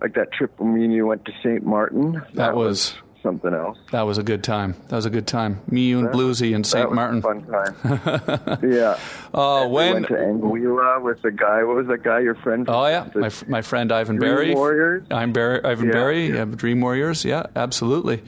[0.01, 1.65] like that trip when me and you went to St.
[1.65, 2.21] Martin.
[2.35, 2.95] That, was-
[3.27, 3.77] something else.
[3.91, 4.75] that was a good time.
[4.87, 5.59] That was a good time.
[5.69, 7.21] Me, you, and Bluesy, and Saint was Martin.
[7.21, 8.59] fun time.
[8.63, 8.97] yeah.
[9.33, 9.93] Oh, we when?
[9.93, 11.63] went to Anguilla with the guy.
[11.63, 12.19] What was that guy?
[12.21, 12.65] Your friend?
[12.69, 14.55] Oh yeah, my, my friend Ivan Dream Berry.
[14.55, 15.03] Warriors?
[15.11, 16.27] I'm Barry, Ivan Yeah, Berry.
[16.27, 16.35] yeah.
[16.35, 17.25] Yeah, Dream Warriors.
[17.25, 18.23] Yeah, absolutely.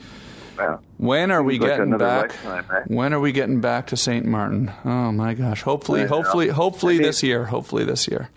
[0.58, 0.76] Yeah.
[0.98, 2.32] When are we Seems getting back?
[2.44, 2.94] lifetime, eh?
[2.94, 4.26] When are we getting back to St.
[4.26, 4.70] Martin?
[4.84, 5.62] Oh my gosh!
[5.62, 7.46] Hopefully, hopefully, hopefully this year.
[7.46, 8.28] Hopefully this year.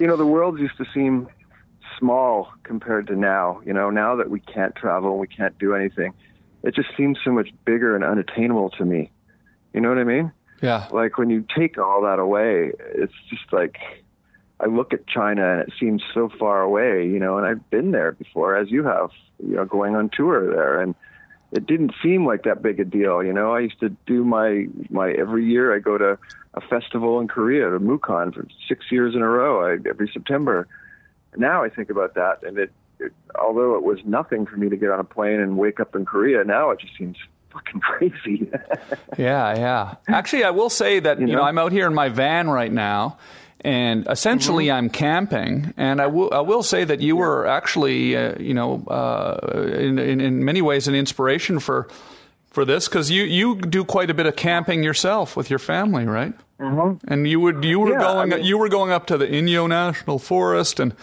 [0.00, 1.28] you know, the world used to seem
[1.98, 3.60] small compared to now.
[3.64, 6.14] You know, now that we can't travel and we can't do anything,
[6.62, 9.10] it just seems so much bigger and unattainable to me.
[9.72, 10.32] You know what I mean?
[10.62, 13.76] Yeah, Like when you take all that away, it's just like
[14.58, 17.90] I look at China and it seems so far away, you know, and I've been
[17.90, 20.94] there before, as you have, you know, going on tour there, and
[21.52, 23.54] it didn't seem like that big a deal, you know.
[23.54, 26.18] I used to do my my every year I go to
[26.54, 30.66] a festival in Korea to MUCON for six years in a row, I, every September.
[31.36, 34.76] Now I think about that, and it, it although it was nothing for me to
[34.76, 37.16] get on a plane and wake up in Korea, now it just seems
[37.50, 38.50] fucking crazy.
[39.18, 39.94] yeah, yeah.
[40.08, 41.34] Actually, I will say that you, know?
[41.36, 41.42] know?
[41.42, 43.18] I'm out here in my van right now,
[43.62, 44.76] and essentially Mm-hmm.
[44.76, 45.74] I'm camping.
[45.76, 49.38] And I will I will say that you were actually uh, you know uh,
[49.78, 51.88] in, in in many ways an inspiration for
[52.50, 56.06] for this because you you do quite a bit of camping yourself with your family,
[56.06, 56.32] right?
[56.58, 57.06] Mm-hmm.
[57.12, 59.26] And you would you were Yeah, I going mean- you were going up to the
[59.26, 60.94] Inyo National Forest and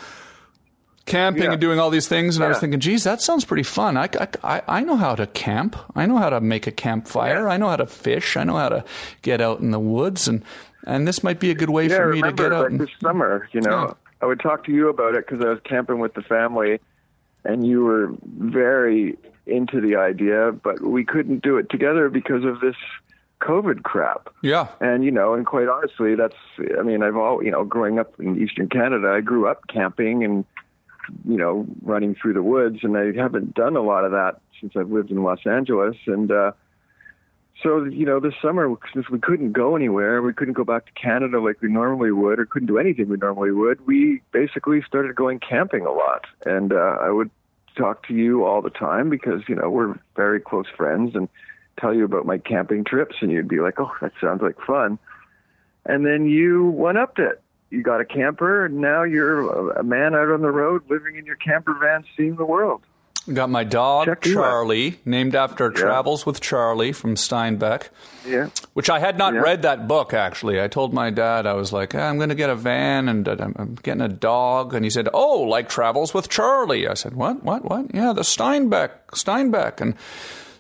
[1.06, 1.52] camping Yeah.
[1.54, 3.98] and doing all these things and I was thinking geez that sounds pretty fun.
[3.98, 4.08] I,
[4.44, 5.76] I, I know how to camp.
[5.96, 7.50] I know how to make a campfire.
[7.50, 8.38] I know how to fish.
[8.38, 8.86] I know how to
[9.22, 10.44] get out in the woods and
[10.86, 12.80] and this might be a good way Yeah, for me to get out like and,
[12.82, 13.94] this summer, you know, Yeah.
[14.22, 16.80] I would talk to you about it because I was camping with the family,
[17.44, 22.62] and you were very into the idea, but we couldn't do it together because of
[22.62, 22.76] this
[23.42, 24.30] COVID crap.
[24.42, 24.68] yeah.
[24.80, 26.36] And you know, and quite honestly, that's
[26.80, 30.24] I mean, I've all you know, growing up in Eastern Canada, I grew up camping
[30.24, 30.46] and
[31.28, 34.74] you know, running through the woods, and I haven't done a lot of that since
[34.76, 36.32] I've lived in Los Angeles, and.
[36.32, 36.52] uh
[37.62, 40.92] so you know, this summer since we couldn't go anywhere, we couldn't go back to
[40.94, 43.86] Canada like we normally would, or couldn't do anything we normally would.
[43.86, 47.30] We basically started going camping a lot, and uh, I would
[47.78, 51.30] talk to you all the time because you know we're very close friends, and
[51.80, 54.98] tell you about my camping trips, and you'd be like, "Oh, that sounds like fun,"
[55.86, 57.43] and then you one upped it.
[57.74, 61.26] You got a camper, and now you're a- man out on the road, living in
[61.26, 62.82] your camper van, seeing the world.
[63.34, 64.20] got my dog Check.
[64.22, 67.84] Charlie named after Travels with Charlie from Steinbeck
[68.28, 68.48] Yeah.
[68.74, 69.40] which I had not Yeah.
[69.40, 70.62] read that book actually.
[70.62, 73.26] I told my dad I was like, "Ah, I'm going to get a van and
[73.30, 77.44] I'm getting a dog, and he said, "Oh, like Travels with Charlie." I said, "What?
[77.46, 77.64] What?
[77.64, 77.96] What?
[77.96, 79.96] Yeah, the Steinbeck, Steinbeck." And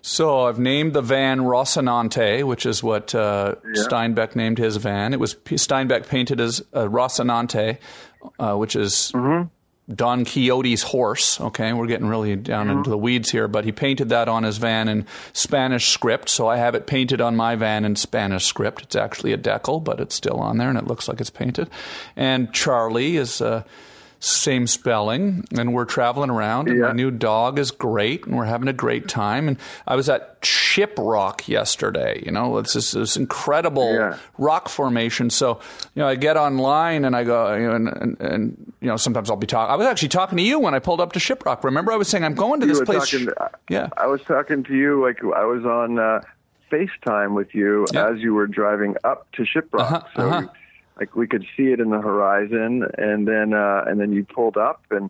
[0.06, 5.14] so I've named the van Rocinante, which is what uh, Steinbeck named his van.
[5.14, 7.78] It was Steinbeck painted as uh, Rocinante,
[8.38, 9.12] uh, which is
[9.94, 11.40] Don Quixote's horse.
[11.40, 14.58] Okay, we're getting really down into the weeds here, but he painted that on his
[14.58, 16.28] van in Spanish script.
[16.28, 18.82] So I have it painted on my van in Spanish script.
[18.82, 21.70] It's actually a decal, but it's still on there, and it looks like it's painted.
[22.18, 23.40] And Charlie is.
[23.40, 23.64] Uh,
[24.26, 26.70] same spelling, and we're traveling around.
[26.70, 29.50] And my new dog is great, and we're having a great time.
[29.50, 32.24] And I was at Shiprock yesterday.
[32.26, 34.18] You know, it's this, this incredible Yeah.
[34.38, 35.30] rock formation.
[35.30, 35.60] So,
[35.94, 38.96] you know, I get online and I go, you know, and, and, and you know,
[38.98, 39.72] sometimes I'll be talking.
[39.74, 41.64] I was actually talking to you when I pulled up to Shiprock.
[41.66, 43.10] Remember, I was saying I'm going to You this place.
[43.12, 43.28] talking.
[43.70, 46.22] yeah, I was talking to you like I was on uh,
[46.72, 48.10] FaceTime with you Yeah.
[48.10, 49.80] as you were driving up to Shiprock.
[49.82, 50.48] Uh-huh, so uh-huh.
[51.00, 54.58] Like we could see it in the horizon, and then uh, and then you pulled
[54.58, 55.10] up, and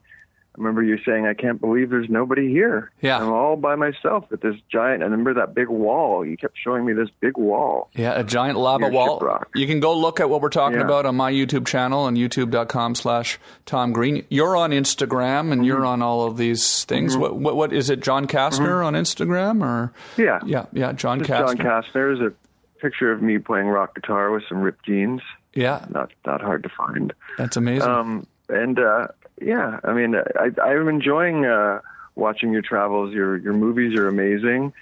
[0.55, 2.91] I remember you saying, "I can't believe there's nobody here.
[3.01, 3.17] Yeah.
[3.19, 6.23] I'm all by myself at this giant." I remember that big wall.
[6.25, 7.89] You kept showing me this big wall.
[7.95, 9.19] Yeah, a giant lava wall.
[9.19, 9.45] Shiprock.
[9.55, 10.85] You can go look at what we're talking Yeah.
[10.85, 14.25] about on my YouTube channel and youtube.com slash Tom Green.
[14.29, 15.63] You're on Instagram and Mm-hmm.
[15.63, 17.17] you're on all of these things.
[17.17, 19.91] What, what, what is it, John Kastner on Instagram or?
[20.17, 20.39] Yeah.
[20.45, 21.57] Yeah, yeah, John Just Kastner.
[21.57, 22.31] John Kastner is a
[22.79, 25.21] picture of me playing rock guitar with some ripped jeans.
[25.53, 27.13] Yeah, Not not hard to find.
[27.37, 27.87] that's amazing.
[27.89, 29.07] Um, and uh,
[29.41, 31.81] yeah, I mean, I, I'm enjoying uh,
[32.15, 33.13] watching your travels.
[33.13, 34.73] Your your movies are amazing,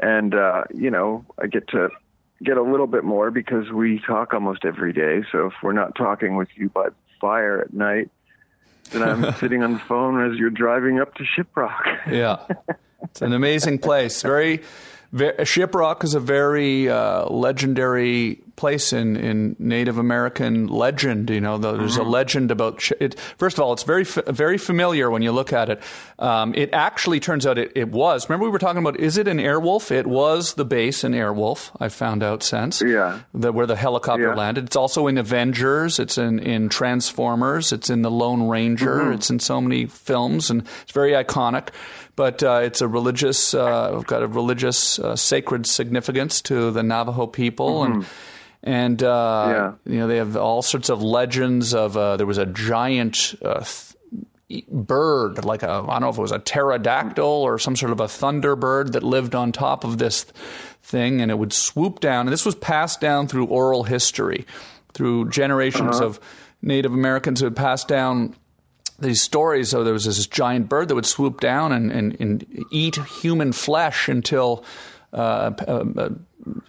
[0.00, 1.90] and uh, you know, I get to
[2.42, 5.22] get a little bit more because we talk almost every day.
[5.30, 6.88] So if we're not talking with you by
[7.20, 8.10] fire at night,
[8.90, 12.10] then I'm sitting on the phone as you're driving up to Shiprock.
[12.10, 12.38] Yeah,
[13.04, 14.22] it's an amazing place.
[14.22, 14.62] Very
[15.14, 21.28] Shiprock is a very uh, legendary place in, in Native American legend.
[21.30, 23.18] You know, the, there's a legend about it.
[23.36, 25.82] First of all, it's very very familiar when you look at it.
[26.18, 28.28] Um, it actually turns out it, it was.
[28.28, 29.90] Remember, we were talking about is it an Airwolf?
[29.90, 31.70] It was the base in Airwolf.
[31.80, 32.80] I found out since.
[32.80, 33.20] Yeah.
[33.34, 34.34] The, where the helicopter Yeah.
[34.34, 34.64] landed.
[34.64, 35.98] It's also in Avengers.
[35.98, 37.72] It's in, in Transformers.
[37.72, 38.96] It's in The Lone Ranger.
[38.98, 39.12] Mm-hmm.
[39.12, 41.68] It's in so many films, and it's very iconic.
[42.14, 47.26] But uh, it's a religious, uh, got a religious uh, sacred significance to the Navajo
[47.26, 48.06] people, and
[48.62, 49.52] and uh, Mm-hmm.
[49.88, 49.92] Yeah.
[49.94, 51.96] you know they have all sorts of legends of.
[51.96, 53.34] Uh, there was a giant.
[53.42, 53.88] Uh, th-
[54.68, 58.00] bird like a I don't know if it was a pterodactyl or some sort of
[58.00, 60.24] a thunderbird that lived on top of this
[60.82, 64.44] thing and it would swoop down and this was passed down through oral history
[64.92, 66.20] through generations of
[66.60, 68.36] Native Americans who had passed down
[69.02, 69.70] these stories.
[69.70, 73.52] So there was this giant bird that would swoop down and, and, and eat human
[73.52, 74.64] flesh until
[75.12, 76.08] uh, uh, uh,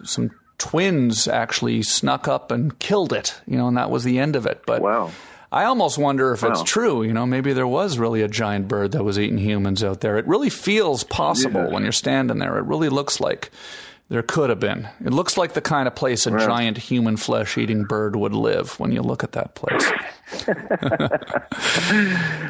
[0.04, 3.34] some twins actually snuck up and killed it.
[3.46, 4.62] You know, and that was the end of it.
[4.66, 5.10] But Wow.
[5.52, 7.04] I almost wonder if it's true.
[7.04, 10.18] You know, maybe there was really a giant bird that was eating humans out there.
[10.18, 11.68] It really feels possible Yeah.
[11.70, 12.58] when you're standing there.
[12.58, 13.52] It really looks like
[14.08, 14.88] there could have been.
[15.04, 18.78] It looks like the kind of place a giant human flesh eating bird would live
[18.80, 19.88] when you look at that place.
[20.46, 20.56] Did,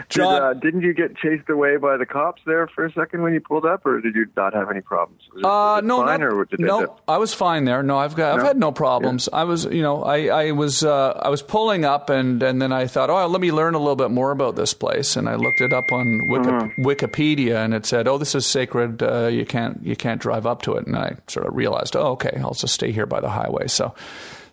[0.08, 3.34] John, uh, didn't you get chased away by the cops there for a second when
[3.34, 5.22] you pulled up, or did you not have any problems?
[5.36, 6.96] It, Uh, no, fine, not, did no.
[7.08, 7.82] I was fine there.
[7.82, 9.28] No, I've got, I've had no problems.
[9.32, 12.72] I was, you know, I, I was, uh, I was pulling up, and and then
[12.72, 15.34] I thought, oh, let me learn a little bit more about this place, and I
[15.34, 16.86] looked it up on Wiki, Mm-hmm.
[16.86, 19.02] Wikipedia, and it said, oh, this is sacred.
[19.02, 22.12] Uh, you can't, you can't drive up to it, and I sort of realized, oh,
[22.12, 23.66] okay, I'll just stay here by the highway.
[23.66, 23.94] So,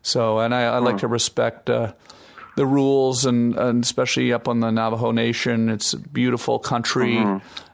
[0.01, 1.69] so, and I, I like to respect.
[2.55, 7.17] The rules and, and especially up on the Navajo Nation, it's a beautiful country.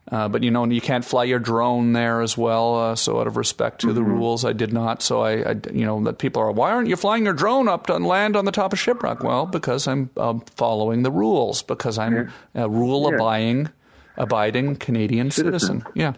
[0.09, 2.75] Uh, but you know, you can't fly your drone there as well.
[2.75, 5.01] Uh, so out of respect to the rules, I did not.
[5.01, 7.87] So I, I, you know, that people are, why aren't you flying your drone up
[7.87, 9.21] to land on the top of Shiprock?
[9.21, 11.61] Well, because I'm um, following the rules.
[11.61, 13.69] Because I'm a rule abiding,
[14.15, 15.83] abiding Canadian citizen.
[15.93, 16.13] Yeah,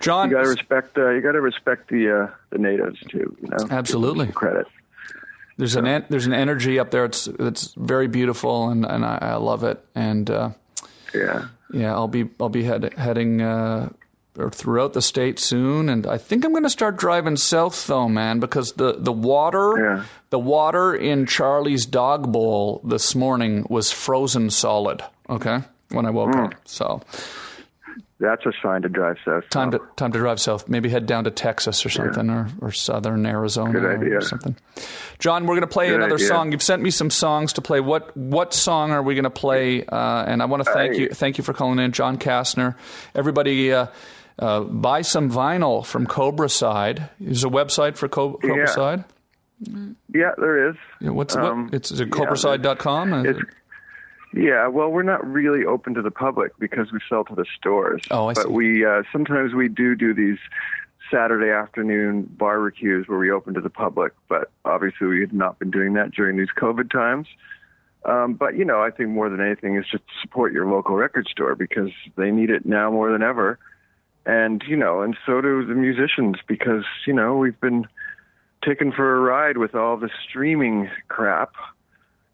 [0.00, 0.30] John.
[0.30, 0.96] You got to respect.
[0.96, 3.36] Uh, you got to respect the uh, the natives too.
[3.42, 4.28] You know, Absolutely.
[4.28, 4.66] credit.
[5.58, 7.04] There's an there's an energy up there.
[7.04, 9.84] It's it's very beautiful, and and I, I love it.
[9.94, 10.50] And uh,
[11.12, 11.46] Yeah.
[11.72, 13.88] yeah, I'll be I'll be head, heading uh,
[14.52, 18.38] throughout the state soon, and I think I'm going to start driving south though, man,
[18.38, 20.04] because the the water Yeah.
[20.30, 25.02] the water in Charlie's dog bowl this morning was frozen solid.
[25.28, 25.58] Okay,
[25.90, 27.02] when I woke up, so
[28.20, 29.48] That's a sign to drive south.
[29.48, 30.68] time to time to drive south.
[30.68, 34.56] Maybe head down to Texas or something, or, or southern Arizona Good or something.
[35.20, 36.26] John, we're going to play Good another idea.
[36.26, 36.50] song.
[36.50, 37.78] You've sent me some songs to play.
[37.80, 39.84] What what song are we going to play?
[39.84, 42.74] Uh, and I want to thank you thank you for calling in, John Kastner.
[43.14, 43.72] Everybody.
[43.72, 43.86] Uh,
[44.40, 47.08] uh, buy some vinyl from Cobraside.
[47.18, 48.66] There's a website for Co- Cobra Yeah.
[48.66, 49.04] Side.
[50.14, 50.76] Yeah, there is.
[51.00, 51.74] Yeah, What's Um, what?
[51.74, 53.14] It's is it yeah, cobraside.com?
[53.14, 53.46] Is It's, it-
[54.32, 58.02] yeah, well, we're not really open to the public because we sell to the stores.
[58.10, 58.42] Oh, I see.
[58.42, 60.38] but we uh, sometimes we do do these
[61.10, 64.12] Saturday afternoon barbecues where we open to the public.
[64.28, 67.26] But obviously, we had not been doing that during these COVID times.
[68.04, 71.26] Um, but you know, I think more than anything is just support your local record
[71.28, 73.58] store because they need it now more than ever.
[74.26, 77.86] And you know, and so do the musicians because you know we've been
[78.64, 81.52] taken for a ride with all the streaming crap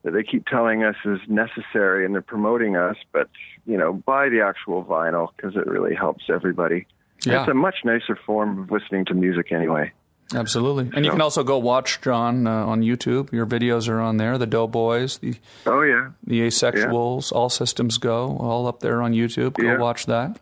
[0.04, 3.28] that they keep telling us is necessary and they're promoting us, but
[3.66, 6.86] you know, buy the actual vinyl because it really helps everybody.
[7.24, 7.40] Yeah.
[7.40, 9.92] It's a much nicer form of listening to music anyway.
[10.34, 10.90] Absolutely.
[10.94, 13.30] And you can also go watch John uh, on YouTube.
[13.32, 14.36] Your videos are on there.
[14.38, 15.34] The Doughboys, the
[15.66, 19.54] Oh yeah, the Asexuals, All Systems Go, all up there on YouTube.
[19.54, 19.78] Go Yeah.
[19.78, 20.38] watch that.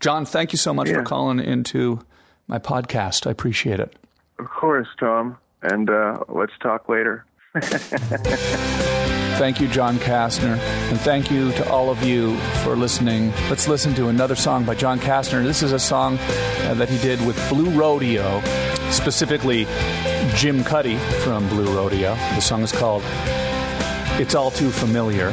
[0.00, 2.00] John, thank you so much for calling into
[2.48, 3.26] my podcast.
[3.26, 3.96] I appreciate it.
[4.38, 5.38] of course, Tom.
[5.62, 7.24] And uh, let's talk later.
[9.38, 10.58] Thank you, John Kastner.
[10.58, 13.32] And thank you to all of you for listening.
[13.50, 15.44] Let's listen to another song by John Kastner.
[15.44, 18.40] This is a song uh, that he did with Blue Rodeo,
[18.90, 19.66] specifically
[20.34, 22.14] Jim Cuddy from Blue Rodeo.
[22.14, 23.02] The song is called
[24.18, 25.32] It's All Too Familiar.